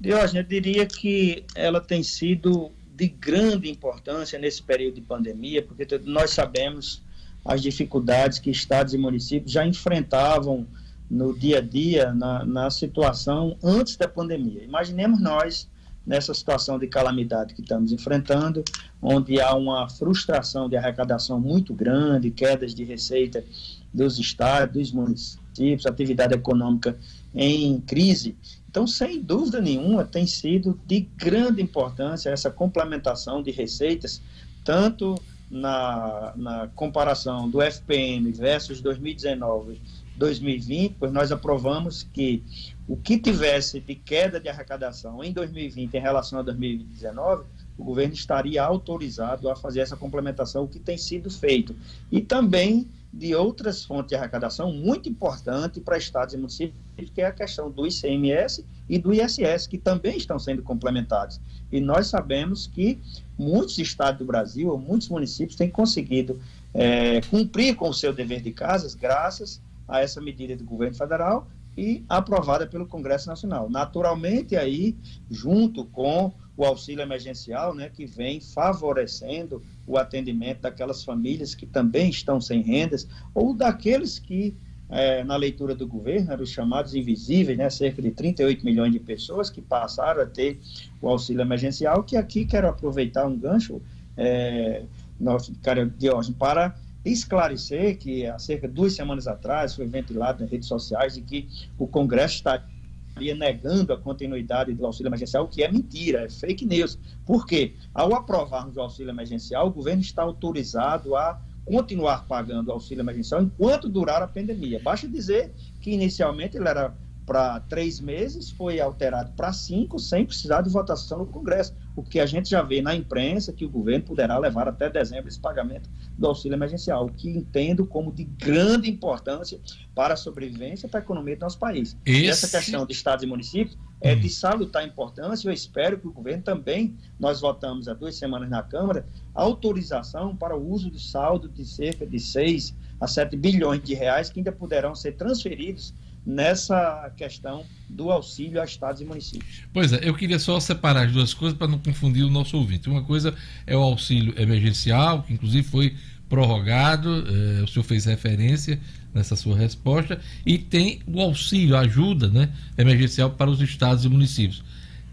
[0.00, 5.86] Diógenes, eu diria que ela tem sido de grande importância nesse período de pandemia, porque
[6.04, 7.02] nós sabemos
[7.44, 10.66] as dificuldades que estados e municípios já enfrentavam
[11.10, 14.62] no dia a dia, na, na situação antes da pandemia.
[14.64, 15.68] Imaginemos nós
[16.04, 18.64] nessa situação de calamidade que estamos enfrentando,
[19.00, 23.44] onde há uma frustração de arrecadação muito grande, quedas de receita
[23.92, 26.96] dos estados, dos municípios, atividade econômica
[27.34, 28.36] em crise.
[28.70, 34.20] Então, sem dúvida nenhuma, tem sido de grande importância essa complementação de receitas,
[34.64, 35.14] tanto
[35.50, 39.80] na, na comparação do FPM versus 2019
[40.18, 42.42] 2020, pois nós aprovamos que
[42.86, 47.44] o que tivesse de queda de arrecadação em 2020 em relação a 2019,
[47.78, 51.74] o governo estaria autorizado a fazer essa complementação, o que tem sido feito.
[52.10, 56.78] E também de outras fontes de arrecadação muito importante para estados e municípios,
[57.14, 61.40] que é a questão do ICMS e do ISS, que também estão sendo complementados.
[61.72, 62.98] E nós sabemos que
[63.38, 66.40] muitos estados do Brasil, ou muitos municípios, têm conseguido
[66.74, 71.46] é, cumprir com o seu dever de casas, graças a essa medida do governo federal
[71.78, 73.70] e aprovada pelo Congresso Nacional.
[73.70, 74.96] Naturalmente, aí,
[75.30, 82.10] junto com o auxílio emergencial, né, que vem favorecendo o atendimento daquelas famílias que também
[82.10, 84.56] estão sem rendas, ou daqueles que,
[84.90, 88.98] é, na leitura do governo, eram os chamados invisíveis, né, cerca de 38 milhões de
[88.98, 90.58] pessoas que passaram a ter
[91.00, 93.80] o auxílio emergencial, que aqui quero aproveitar um gancho,
[94.16, 94.82] é,
[95.20, 95.88] nosso cara
[96.36, 96.74] para
[97.04, 101.48] esclarecer que há cerca de duas semanas atrás foi ventilado nas redes sociais de que
[101.78, 106.64] o Congresso estaria negando a continuidade do auxílio emergencial, o que é mentira, é fake
[106.64, 106.98] news.
[107.26, 107.74] Por quê?
[107.94, 113.42] Ao aprovarmos o auxílio emergencial, o governo está autorizado a continuar pagando o auxílio emergencial
[113.42, 114.80] enquanto durar a pandemia.
[114.82, 116.94] Basta dizer que inicialmente ele era
[117.26, 121.74] para três meses, foi alterado para cinco, sem precisar de votação no Congresso.
[121.98, 125.26] O que a gente já vê na imprensa que o governo poderá levar até dezembro
[125.26, 129.58] esse pagamento do auxílio emergencial, o que entendo como de grande importância
[129.96, 131.96] para a sobrevivência e para a economia do nosso país.
[132.06, 132.22] Esse...
[132.22, 135.48] E essa questão de estados e municípios é de salutar importância.
[135.48, 140.56] Eu espero que o governo também, nós votamos há duas semanas na Câmara, autorização para
[140.56, 144.52] o uso de saldo de cerca de 6 a 7 bilhões de reais que ainda
[144.52, 145.92] poderão ser transferidos
[146.28, 149.62] nessa questão do auxílio a estados e municípios.
[149.72, 152.86] Pois é, eu queria só separar as duas coisas para não confundir o nosso ouvinte.
[152.86, 153.34] Uma coisa
[153.66, 155.96] é o auxílio emergencial, que inclusive foi
[156.28, 158.78] prorrogado, eh, o senhor fez referência
[159.14, 164.08] nessa sua resposta, e tem o auxílio, a ajuda né, emergencial para os estados e
[164.10, 164.62] municípios.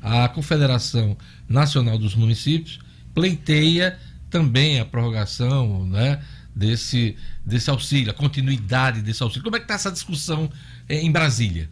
[0.01, 2.79] A Confederação Nacional dos Municípios
[3.13, 3.97] pleiteia
[4.29, 6.21] também a prorrogação né,
[6.53, 9.43] desse, desse auxílio, a continuidade desse auxílio.
[9.43, 10.49] Como é que está essa discussão
[10.89, 11.69] em Brasília?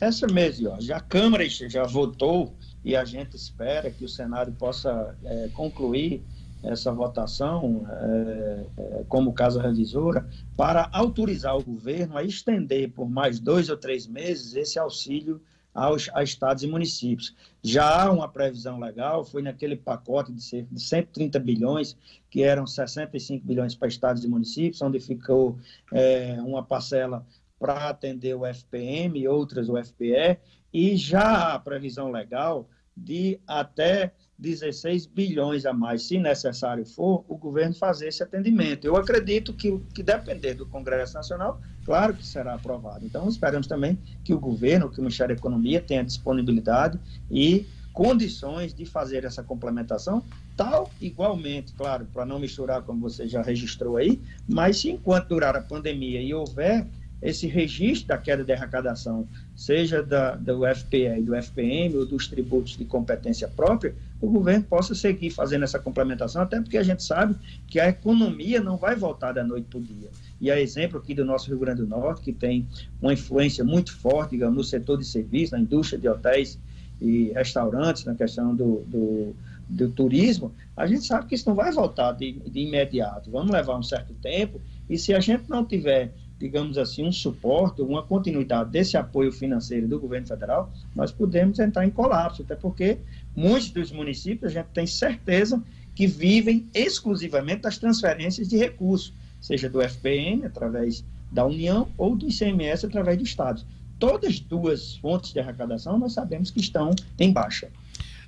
[0.00, 2.54] Essa mesmo, ó, já a Câmara já votou
[2.84, 6.22] e a gente espera que o Senado possa é, concluir
[6.62, 13.38] essa votação é, é, como casa revisora para autorizar o governo a estender por mais
[13.38, 15.40] dois ou três meses esse auxílio
[15.74, 17.34] aos a estados e municípios.
[17.62, 21.96] Já há uma previsão legal, foi naquele pacote de cerca de 130 bilhões,
[22.30, 25.58] que eram 65 bilhões para estados e municípios, onde ficou
[25.92, 27.26] é, uma parcela
[27.58, 30.38] para atender o FPM e outras o FPE,
[30.72, 37.36] e já há previsão legal de até 16 bilhões a mais, se necessário for, o
[37.36, 38.86] governo fazer esse atendimento.
[38.86, 43.04] Eu acredito que, que depender do Congresso Nacional, claro que será aprovado.
[43.04, 46.98] Então, esperamos também que o governo, que o Ministério da Economia tenha disponibilidade
[47.30, 50.22] e condições de fazer essa complementação,
[50.54, 55.56] tal igualmente, claro, para não misturar como você já registrou aí, mas se enquanto durar
[55.56, 56.86] a pandemia e houver
[57.22, 62.28] esse registro da queda de arrecadação, seja da, do FPE e do FPM ou dos
[62.28, 67.02] tributos de competência própria, o governo possa seguir fazendo essa complementação, até porque a gente
[67.02, 67.34] sabe
[67.66, 70.10] que a economia não vai voltar da noite para o dia.
[70.40, 72.66] E a exemplo aqui do nosso Rio Grande do Norte, que tem
[73.00, 76.58] uma influência muito forte, digamos, no setor de serviços, na indústria de hotéis
[77.00, 79.36] e restaurantes, na questão do, do,
[79.68, 83.30] do turismo, a gente sabe que isso não vai voltar de, de imediato.
[83.30, 87.80] Vamos levar um certo tempo, e se a gente não tiver digamos assim, um suporte,
[87.80, 92.98] uma continuidade desse apoio financeiro do governo federal, nós podemos entrar em colapso, até porque
[93.34, 95.62] muitos dos municípios a gente tem certeza
[95.94, 102.28] que vivem exclusivamente das transferências de recursos, seja do FPM, através da União, ou do
[102.28, 103.64] ICMS, através do Estado.
[103.98, 107.68] Todas as duas fontes de arrecadação nós sabemos que estão em baixa.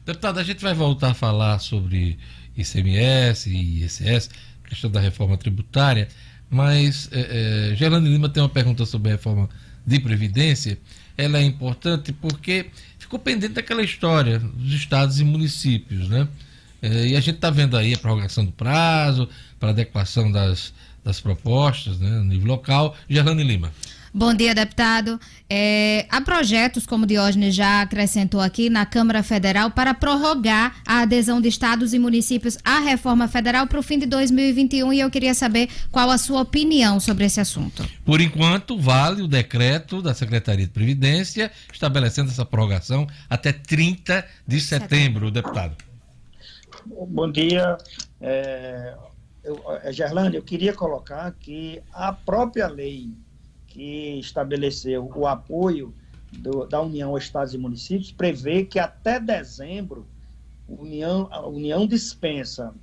[0.05, 2.19] Deputado, a gente vai voltar a falar sobre
[2.57, 4.31] ICMS e ISS,
[4.65, 6.09] questão da reforma tributária,
[6.51, 9.49] mas é, é, Gerlane Lima tem uma pergunta sobre a reforma
[9.87, 10.79] de Previdência.
[11.17, 12.67] Ela é importante porque
[12.99, 16.29] ficou pendente daquela história dos estados e municípios, né?
[16.81, 19.29] É, e a gente está vendo aí a prorrogação do prazo
[19.59, 20.73] para adequação das,
[21.05, 22.97] das propostas né, no nível local.
[23.09, 23.73] Gerlane Lima.
[24.13, 25.21] Bom dia, deputado.
[25.51, 31.03] É, há projetos, como o Diógenes já acrescentou aqui, na Câmara Federal para prorrogar a
[31.03, 35.11] adesão de estados e municípios à reforma federal para o fim de 2021 e eu
[35.11, 37.87] queria saber qual a sua opinião sobre esse assunto.
[38.05, 44.61] Por enquanto, vale o decreto da Secretaria de Previdência estabelecendo essa prorrogação até 30 de
[44.61, 45.77] setembro, deputado.
[46.87, 47.77] Bom dia.
[48.21, 48.95] É,
[49.45, 53.11] eu, Gerlane, eu queria colocar que a própria lei
[53.79, 55.95] que estabeleceu o apoio
[56.33, 60.05] do, da União aos Estados e Municípios, prevê que até dezembro
[60.69, 62.75] União, a União dispensa,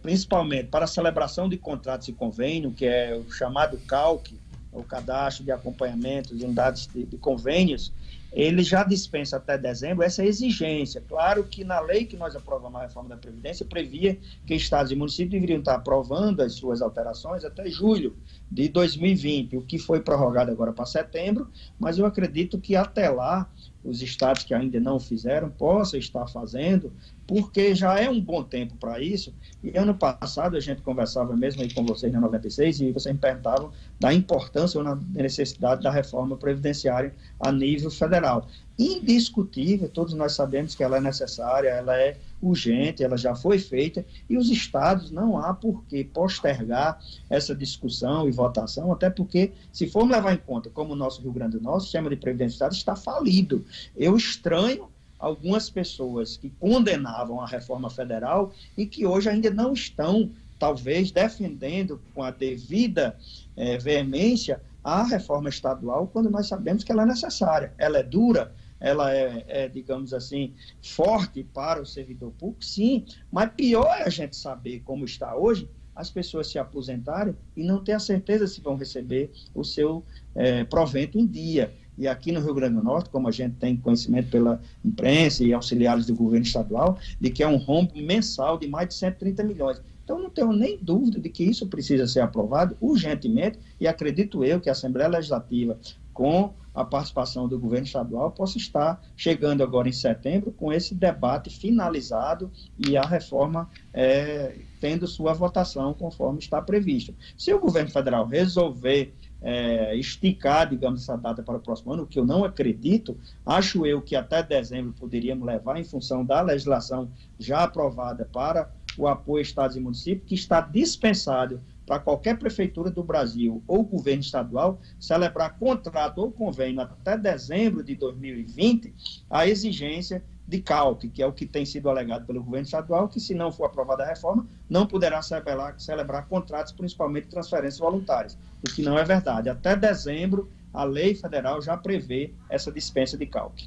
[0.00, 4.38] principalmente para a celebração de contratos e convênio, que é o chamado CALC,
[4.72, 7.92] o Cadastro de Acompanhamento de Unidades de, de Convênios,
[8.34, 11.00] ele já dispensa até dezembro essa exigência.
[11.00, 14.96] Claro que na lei que nós aprovamos a reforma da Previdência, previa que estados e
[14.96, 18.16] municípios deveriam estar aprovando as suas alterações até julho
[18.50, 23.48] de 2020, o que foi prorrogado agora para setembro, mas eu acredito que até lá
[23.84, 26.92] os estados que ainda não fizeram possam estar fazendo,
[27.26, 29.34] porque já é um bom tempo para isso.
[29.62, 33.20] E ano passado a gente conversava mesmo aí com vocês na 96 e vocês me
[33.20, 38.46] perguntavam da importância ou da necessidade da reforma previdenciária a nível federal
[38.78, 44.04] indiscutível, todos nós sabemos que ela é necessária, ela é urgente, ela já foi feita,
[44.28, 47.00] e os estados não há por que postergar
[47.30, 51.32] essa discussão e votação, até porque, se formos levar em conta como o nosso Rio
[51.32, 53.64] Grande do Norte, o sistema de Estado está falido.
[53.96, 54.88] Eu estranho
[55.24, 62.00] algumas pessoas que condenavam a reforma federal e que hoje ainda não estão, talvez, defendendo
[62.14, 63.16] com a devida
[63.56, 67.72] eh, veemência a reforma estadual, quando nós sabemos que ela é necessária.
[67.78, 70.52] Ela é dura, ela é, é, digamos assim,
[70.82, 75.66] forte para o servidor público, sim, mas pior é a gente saber como está hoje
[75.94, 80.04] as pessoas se aposentarem e não ter a certeza se vão receber o seu
[80.34, 81.72] é, provento em dia.
[81.96, 85.52] E aqui no Rio Grande do Norte, como a gente tem conhecimento pela imprensa e
[85.52, 89.80] auxiliares do governo estadual, de que é um rombo mensal de mais de 130 milhões.
[90.04, 94.60] Então, não tenho nem dúvida de que isso precisa ser aprovado urgentemente, e acredito eu
[94.60, 95.78] que a Assembleia Legislativa,
[96.12, 101.48] com a participação do governo estadual possa estar chegando agora em setembro com esse debate
[101.48, 107.14] finalizado e a reforma é, tendo sua votação conforme está previsto.
[107.38, 109.14] Se o governo federal resolver
[109.44, 113.84] é, esticar, digamos, essa data para o próximo ano, o que eu não acredito, acho
[113.84, 119.40] eu que até dezembro poderíamos levar em função da legislação já aprovada para o apoio
[119.40, 124.80] a estados e municípios, que está dispensado para qualquer prefeitura do Brasil ou governo estadual
[124.98, 128.94] celebrar contrato ou convênio até dezembro de 2020,
[129.28, 133.18] a exigência de calque, que é o que tem sido alegado pelo governo estadual, que
[133.18, 138.70] se não for aprovada a reforma, não poderá celebrar, celebrar contratos, principalmente transferências voluntárias, o
[138.70, 139.48] que não é verdade.
[139.48, 143.66] Até dezembro, a lei federal já prevê essa dispensa de calque.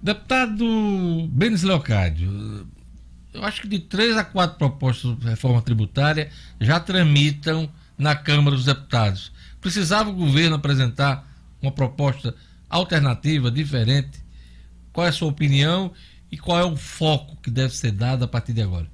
[0.00, 0.64] Deputado
[1.28, 2.66] Benes Leocádio,
[3.34, 6.30] eu acho que de três a quatro propostas de reforma tributária
[6.60, 7.68] já tramitam
[7.98, 9.32] na Câmara dos Deputados.
[9.60, 11.28] Precisava o governo apresentar
[11.60, 12.34] uma proposta
[12.68, 14.19] alternativa, diferente?
[15.00, 15.92] Qual é a sua opinião
[16.30, 18.86] e qual é o foco que deve ser dado a partir de agora?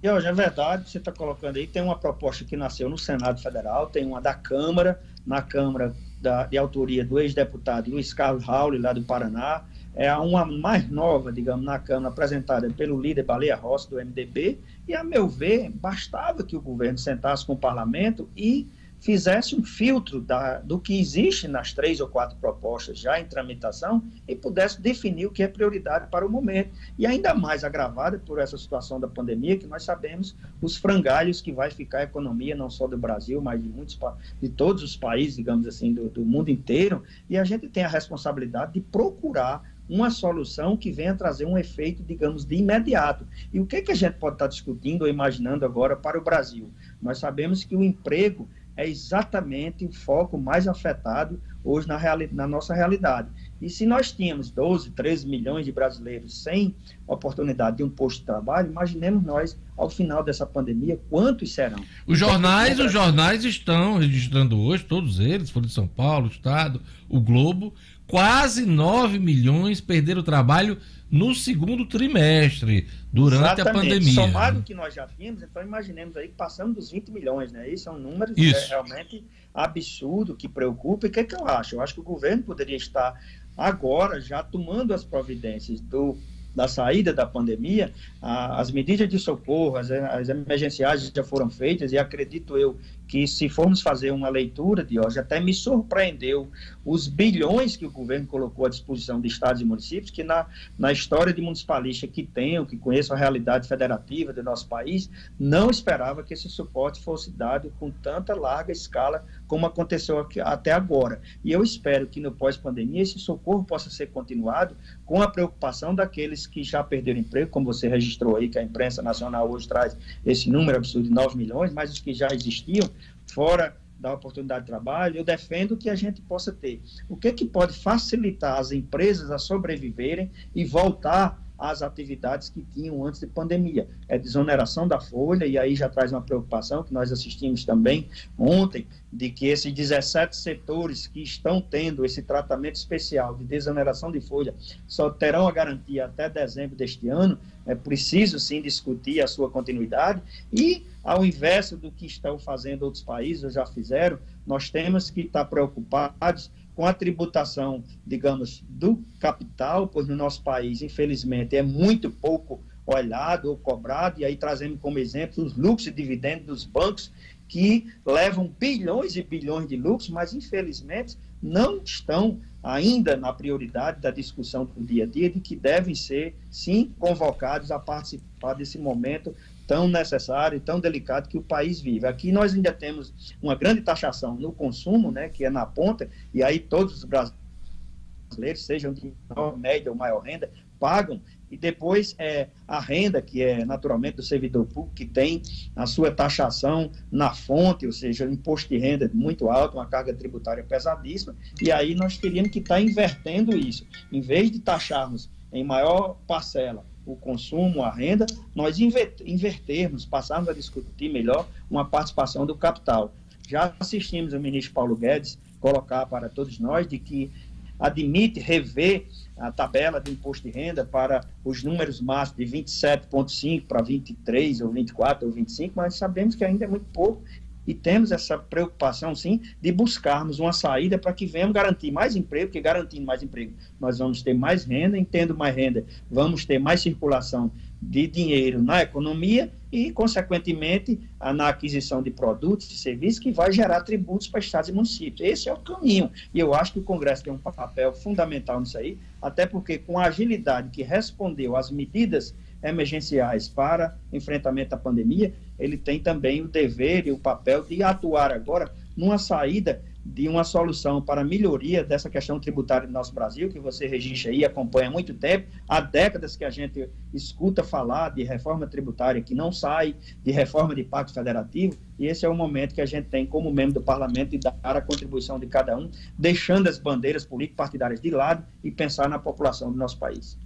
[0.00, 3.42] E hoje é verdade, você está colocando aí, tem uma proposta que nasceu no Senado
[3.42, 5.92] Federal, tem uma da Câmara, na Câmara
[6.22, 9.64] da, de autoria do ex-deputado Luiz Carlos Raul, lá do Paraná,
[9.96, 14.94] é uma mais nova, digamos, na Câmara, apresentada pelo líder Baleia Rossi, do MDB, e,
[14.94, 18.68] a meu ver, bastava que o governo sentasse com o parlamento e
[19.00, 24.02] fizesse um filtro da, do que existe nas três ou quatro propostas já em tramitação
[24.26, 26.70] e pudesse definir o que é prioridade para o momento.
[26.98, 31.52] E ainda mais agravada por essa situação da pandemia, que nós sabemos os frangalhos que
[31.52, 33.98] vai ficar a economia, não só do Brasil, mas de, muitos,
[34.40, 37.02] de todos os países, digamos assim, do, do mundo inteiro.
[37.28, 42.02] E a gente tem a responsabilidade de procurar uma solução que venha trazer um efeito,
[42.02, 43.26] digamos, de imediato.
[43.52, 46.70] E o que, que a gente pode estar discutindo ou imaginando agora para o Brasil?
[47.00, 52.46] Nós sabemos que o emprego é exatamente o foco mais afetado hoje na, reali na
[52.46, 53.28] nossa realidade.
[53.60, 56.74] E se nós tínhamos 12, 13 milhões de brasileiros sem
[57.06, 61.82] oportunidade de um posto de trabalho, imaginemos nós, ao final dessa pandemia, quantos serão?
[62.06, 67.20] Os jornais, os jornais estão registrando hoje, todos eles, Folha de São Paulo, Estado, o
[67.20, 67.74] Globo,
[68.06, 70.78] quase 9 milhões perderam o trabalho
[71.10, 73.68] no segundo trimestre, durante Exatamente.
[73.68, 74.12] a pandemia.
[74.14, 77.68] Somado que nós já tínhamos, então imaginemos aí que passamos dos 20 milhões, né?
[77.68, 79.24] Isso é um número é realmente
[79.54, 81.06] absurdo, que preocupa.
[81.06, 81.76] E o que, é que eu acho?
[81.76, 83.14] Eu acho que o governo poderia estar
[83.56, 86.18] agora já tomando as providências do
[86.56, 91.92] da saída da pandemia, a, as medidas de socorro, as, as emergenciais já foram feitas
[91.92, 96.50] e acredito eu que se formos fazer uma leitura de hoje, até me surpreendeu
[96.84, 100.46] os bilhões que o governo colocou à disposição de estados e municípios, que na,
[100.78, 105.70] na história de municipalista que tenho, que conheço a realidade federativa do nosso país, não
[105.70, 111.20] esperava que esse suporte fosse dado com tanta larga escala como aconteceu aqui, até agora.
[111.44, 116.46] E eu espero que no pós-pandemia esse socorro possa ser continuado com a preocupação daqueles
[116.46, 120.50] que já perderam emprego, como você registrou aí, que a imprensa nacional hoje traz esse
[120.50, 122.88] número absurdo de 9 milhões, mas os que já existiam,
[123.36, 126.82] fora da oportunidade de trabalho, eu defendo que a gente possa ter.
[127.06, 133.04] O que, que pode facilitar as empresas a sobreviverem e voltar às atividades que tinham
[133.04, 133.88] antes de pandemia.
[134.08, 138.08] É desoneração da folha, e aí já traz uma preocupação que nós assistimos também
[138.38, 144.20] ontem, de que esses 17 setores que estão tendo esse tratamento especial de desoneração de
[144.20, 144.54] folha
[144.86, 147.38] só terão a garantia até dezembro deste ano.
[147.64, 150.22] É preciso sim discutir a sua continuidade
[150.52, 155.22] e, ao invés do que estão fazendo outros países, ou já fizeram, nós temos que
[155.22, 162.10] estar preocupados com a tributação, digamos, do capital, pois no nosso país, infelizmente, é muito
[162.10, 167.10] pouco olhado ou cobrado, e aí trazendo como exemplo os lucros e dividendos dos bancos,
[167.48, 174.10] que levam bilhões e bilhões de lucros, mas infelizmente não estão ainda na prioridade da
[174.10, 179.34] discussão do dia a dia, de que devem ser, sim, convocados a participar desse momento
[179.66, 182.06] tão necessário e tão delicado que o país vive.
[182.06, 183.12] Aqui nós ainda temos
[183.42, 188.64] uma grande taxação no consumo, né, que é na ponta, e aí todos os brasileiros,
[188.64, 191.20] sejam de menor, média ou maior renda, pagam,
[191.50, 195.40] e depois é a renda, que é naturalmente do servidor público, que tem
[195.74, 200.64] a sua taxação na fonte, ou seja, imposto de renda muito alto, uma carga tributária
[200.64, 203.86] pesadíssima, e aí nós teríamos que estar invertendo isso.
[204.12, 210.52] Em vez de taxarmos em maior parcela o consumo, a renda, nós invertermos, passarmos a
[210.52, 213.14] discutir melhor uma participação do capital.
[213.48, 217.30] Já assistimos o ministro Paulo Guedes colocar para todos nós de que
[217.78, 219.06] admite rever
[219.36, 224.70] a tabela de imposto de renda para os números máximos de 27,5 para 23 ou
[224.70, 227.22] 24 ou 25, mas sabemos que ainda é muito pouco
[227.66, 232.46] e temos essa preocupação, sim, de buscarmos uma saída para que venhamos garantir mais emprego,
[232.46, 236.80] porque garantindo mais emprego, nós vamos ter mais renda, entendo mais renda, vamos ter mais
[236.80, 240.98] circulação de dinheiro na economia e, consequentemente,
[241.34, 245.20] na aquisição de produtos e serviços que vai gerar tributos para estados e municípios.
[245.20, 246.10] Esse é o caminho.
[246.32, 249.98] E eu acho que o Congresso tem um papel fundamental nisso aí, até porque, com
[249.98, 252.34] a agilidade que respondeu às medidas
[252.68, 258.32] emergenciais para enfrentamento à pandemia, ele tem também o dever e o papel de atuar
[258.32, 263.58] agora numa saída de uma solução para melhoria dessa questão tributária do nosso Brasil, que
[263.58, 268.22] você registra aí, acompanha há muito tempo, há décadas que a gente escuta falar de
[268.22, 272.74] reforma tributária que não sai, de reforma de pacto federativo, e esse é o momento
[272.74, 275.90] que a gente tem como membro do parlamento de dar a contribuição de cada um,
[276.16, 280.38] deixando as bandeiras político-partidárias de lado e pensar na população do nosso país.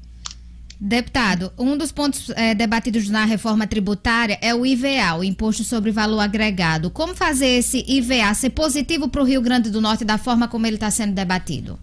[0.83, 5.91] Deputado, um dos pontos é, debatidos na reforma tributária é o IVA, o Imposto sobre
[5.91, 6.91] Valor Agregado.
[6.91, 10.67] Como fazer esse IVA ser positivo para o Rio Grande do Norte da forma como
[10.67, 11.79] ele está sendo debatido?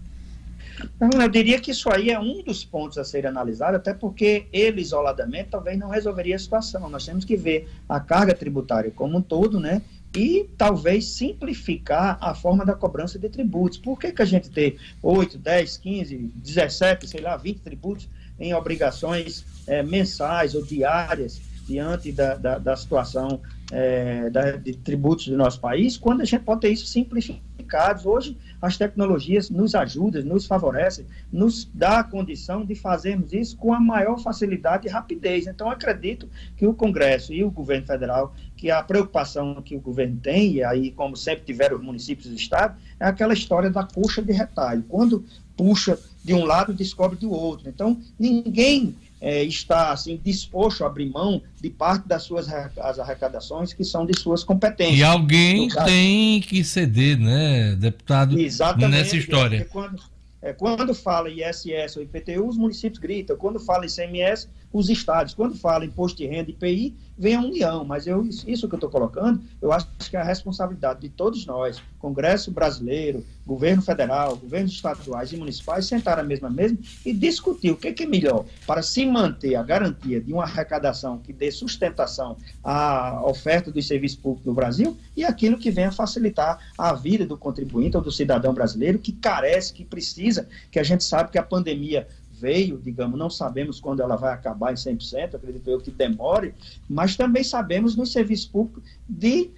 [1.00, 4.80] Eu diria que isso aí é um dos pontos a ser analisado, até porque ele
[4.80, 6.90] isoladamente talvez não resolveria a situação.
[6.90, 9.80] Nós temos que ver a carga tributária como um todo, né?
[10.16, 13.78] E talvez simplificar a forma da cobrança de tributos.
[13.78, 18.08] Por que, que a gente tem 8, 10, 15, 17, sei lá, 20 tributos?
[18.38, 23.40] Em obrigações é, mensais ou diárias diante da, da, da situação
[23.70, 28.06] é, da, de tributos do nosso país, quando a gente pode ter isso simplificados.
[28.06, 33.74] Hoje, as tecnologias nos ajudam, nos favorecem, nos dá a condição de fazermos isso com
[33.74, 35.46] a maior facilidade e rapidez.
[35.46, 40.18] Então, acredito que o Congresso e o governo federal, que a preocupação que o governo
[40.18, 44.22] tem, e aí, como sempre tiveram os municípios e Estado, é aquela história da coxa
[44.22, 44.82] de retalho.
[44.88, 45.22] Quando
[45.58, 47.68] puxa de um lado, descobre do outro.
[47.68, 53.72] Então, ninguém é, está assim disposto a abrir mão de parte das suas as arrecadações
[53.72, 54.98] que são de suas competências.
[54.98, 59.58] E alguém tem que ceder, né, deputado, Exatamente, nessa história.
[59.58, 60.02] É, quando,
[60.40, 63.36] é, quando fala ISS ou IPTU, os municípios gritam.
[63.36, 65.34] Quando fala ICMS, os estados.
[65.34, 67.84] Quando fala imposto de renda e IPI, vem a União.
[67.84, 71.44] Mas eu, isso que eu estou colocando, eu acho que é a responsabilidade de todos
[71.46, 77.72] nós, Congresso brasileiro, governo federal, governos estaduais e municipais, sentar à mesma mesa e discutir
[77.72, 81.50] o que, que é melhor para se manter a garantia de uma arrecadação que dê
[81.50, 87.26] sustentação à oferta dos serviços públicos no Brasil e aquilo que venha facilitar a vida
[87.26, 91.38] do contribuinte ou do cidadão brasileiro que carece, que precisa, que a gente sabe que
[91.38, 92.06] a pandemia
[92.40, 96.54] veio, digamos, não sabemos quando ela vai acabar em 100%, acredito eu que demore,
[96.88, 99.50] mas também sabemos no serviço público de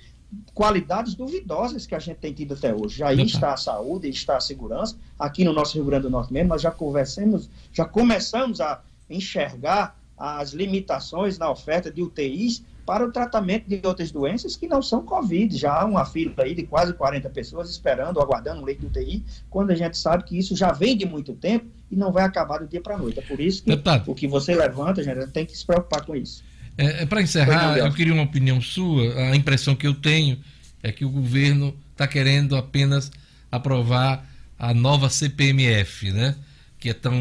[0.55, 2.99] qualidades duvidosas que a gente tem tido até hoje.
[2.99, 4.97] Já aí está a saúde, está a segurança.
[5.19, 9.99] Aqui no nosso Rio Grande do Norte mesmo, nós já conversamos, já começamos a enxergar
[10.17, 15.03] as limitações na oferta de UTIs para o tratamento de outras doenças que não são
[15.03, 15.57] Covid.
[15.57, 19.25] Já há uma fila aí de quase 40 pessoas esperando, aguardando um leito de UTI,
[19.49, 22.59] quando a gente sabe que isso já vem de muito tempo e não vai acabar
[22.59, 23.19] do dia para a noite.
[23.19, 24.11] É por isso que Deputado.
[24.11, 26.43] o que você levanta, gente tem que se preocupar com isso.
[26.79, 29.15] É, é para encerrar, eu queria uma opinião sua.
[29.31, 30.39] A impressão que eu tenho
[30.83, 33.11] é que o governo está querendo apenas
[33.51, 34.27] aprovar
[34.59, 36.37] a nova CPMF, né?
[36.79, 37.15] Que é tão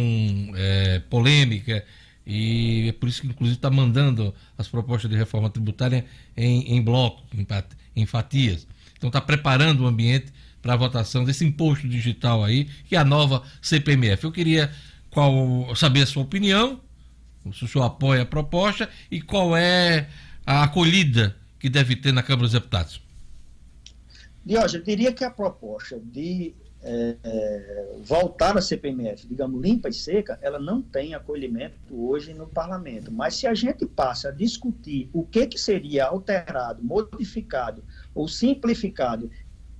[0.55, 1.83] é, polêmica
[2.31, 6.05] e é por isso que, inclusive, está mandando as propostas de reforma tributária
[6.37, 7.45] em, em bloco, em,
[7.95, 8.67] em fatias.
[8.95, 10.31] Então, está preparando o ambiente
[10.61, 14.23] para a votação desse imposto digital aí, é a nova CPMF.
[14.23, 14.71] Eu queria
[15.09, 16.81] qual, saber a sua opinião,
[17.53, 20.07] se o senhor apoia a proposta e qual é
[20.45, 23.01] a acolhida que deve ter na Câmara dos Deputados.
[24.45, 29.93] Diogo, eu diria que a proposta de é, é, voltar à CPMF, digamos, limpa e
[29.93, 33.11] seca, ela não tem acolhimento hoje no parlamento.
[33.11, 37.83] Mas se a gente passa a discutir o que, que seria alterado, modificado
[38.15, 39.29] ou simplificado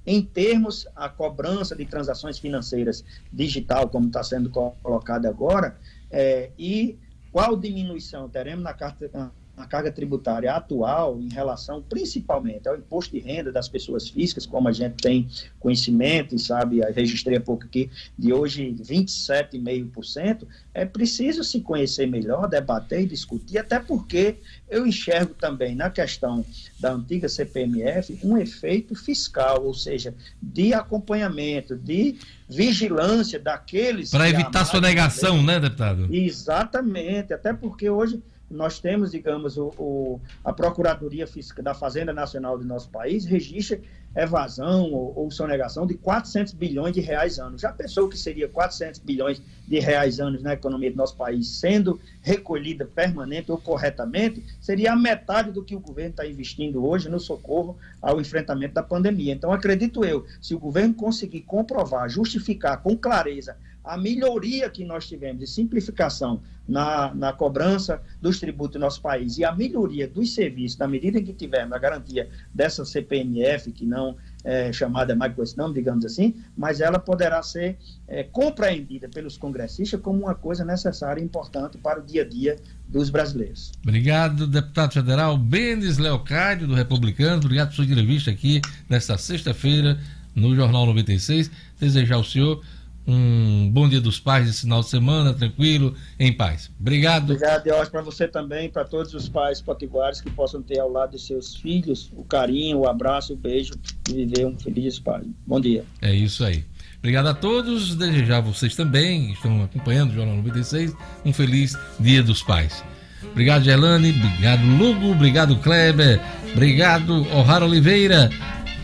[0.09, 5.77] em termos a cobrança de transações financeiras digital, como está sendo colocado agora,
[6.09, 6.97] é, e
[7.31, 13.19] qual diminuição teremos na, carta, a carga tributária atual em relação principalmente ao imposto de
[13.19, 15.27] renda das pessoas físicas, como a gente tem
[15.59, 22.47] conhecimento e sabe, registrei há pouco aqui, de hoje 27,5%, é preciso se conhecer melhor,
[22.47, 24.37] debater e discutir, até porque
[24.69, 26.45] eu enxergo também na questão
[26.79, 32.15] da antiga CPMF um efeito fiscal, ou seja, de acompanhamento, de
[32.47, 34.09] vigilância daqueles.
[34.09, 36.07] Para evitar sonegação, né, deputado?
[36.11, 42.57] Exatamente, até porque hoje nós temos, digamos, o, o, a Procuradoria Fiscal da Fazenda Nacional
[42.57, 43.79] do nosso país registra
[44.15, 47.61] evasão ou, ou sonegação de 400 bilhões de reais anos.
[47.61, 51.99] Já pensou que seria 400 bilhões de reais anos na economia do nosso país sendo
[52.21, 54.43] recolhida permanente ou corretamente?
[54.59, 58.83] Seria a metade do que o governo está investindo hoje no socorro ao enfrentamento da
[58.83, 59.33] pandemia.
[59.33, 63.55] Então, acredito eu, se o governo conseguir comprovar, justificar com clareza
[63.89, 69.39] a melhoria que nós tivemos de simplificação na, na cobrança dos tributos do nosso país
[69.39, 73.87] e a melhoria dos serviços, na medida em que tivermos a garantia dessa CPMF, que
[73.87, 79.09] não é chamada mais com esse nome, digamos assim, mas ela poderá ser é, compreendida
[79.09, 82.57] pelos congressistas como uma coisa necessária e importante para o dia a dia
[82.87, 83.71] dos brasileiros.
[83.81, 87.37] Obrigado, deputado federal Benes Leocádio, do Republicano.
[87.37, 89.99] Obrigado por sua entrevista aqui nesta sexta-feira
[90.35, 91.49] no Jornal 96.
[91.79, 92.61] Desejar ao senhor
[93.09, 96.69] um bom dia dos pais esse final de semana, tranquilo, em paz.
[96.79, 97.33] Obrigado.
[97.33, 101.11] Obrigado, Deus, para você também, para todos os pais potiguares que possam ter ao lado
[101.11, 103.73] de seus filhos o carinho, o abraço, o beijo
[104.07, 105.23] e viver um feliz pai.
[105.47, 105.83] Bom dia.
[106.01, 106.63] É isso aí.
[106.99, 107.95] Obrigado a todos.
[107.95, 110.93] Desejar a vocês também, que estão acompanhando o Jornal 96,
[111.25, 112.83] um feliz Dia dos Pais.
[113.31, 114.11] Obrigado, Gelane.
[114.11, 115.11] Obrigado, Lugo.
[115.11, 116.21] Obrigado, Kleber.
[116.53, 118.29] Obrigado, O'Hara Oliveira.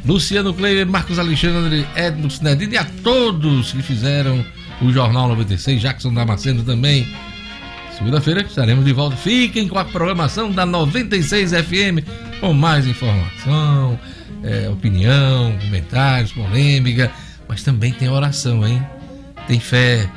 [0.06, 4.46] Luciano Kleber, Marcos Alexandre, Edno Sinedino e a todos que fizeram
[4.82, 7.08] o Jornal 96, Jackson Damasceno também.
[7.98, 9.16] Segunda-feira estaremos de volta.
[9.16, 12.06] Fiquem com a programação da 96 FM
[12.40, 13.98] com mais informação,
[14.44, 17.12] é, opinião, comentários, polêmica,
[17.48, 18.86] mas também tem oração, hein?
[19.48, 20.10] Tem fé.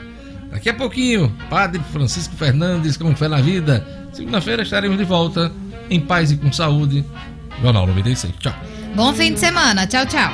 [0.51, 3.86] Daqui a pouquinho, Padre Francisco Fernandes com fé na vida.
[4.12, 5.52] Segunda-feira estaremos de volta
[5.89, 7.05] em paz e com saúde.
[7.62, 8.35] Jornal 96.
[8.39, 8.78] Tchau.
[8.99, 9.87] Bom fim de semana.
[9.87, 10.29] Tchau, tchau.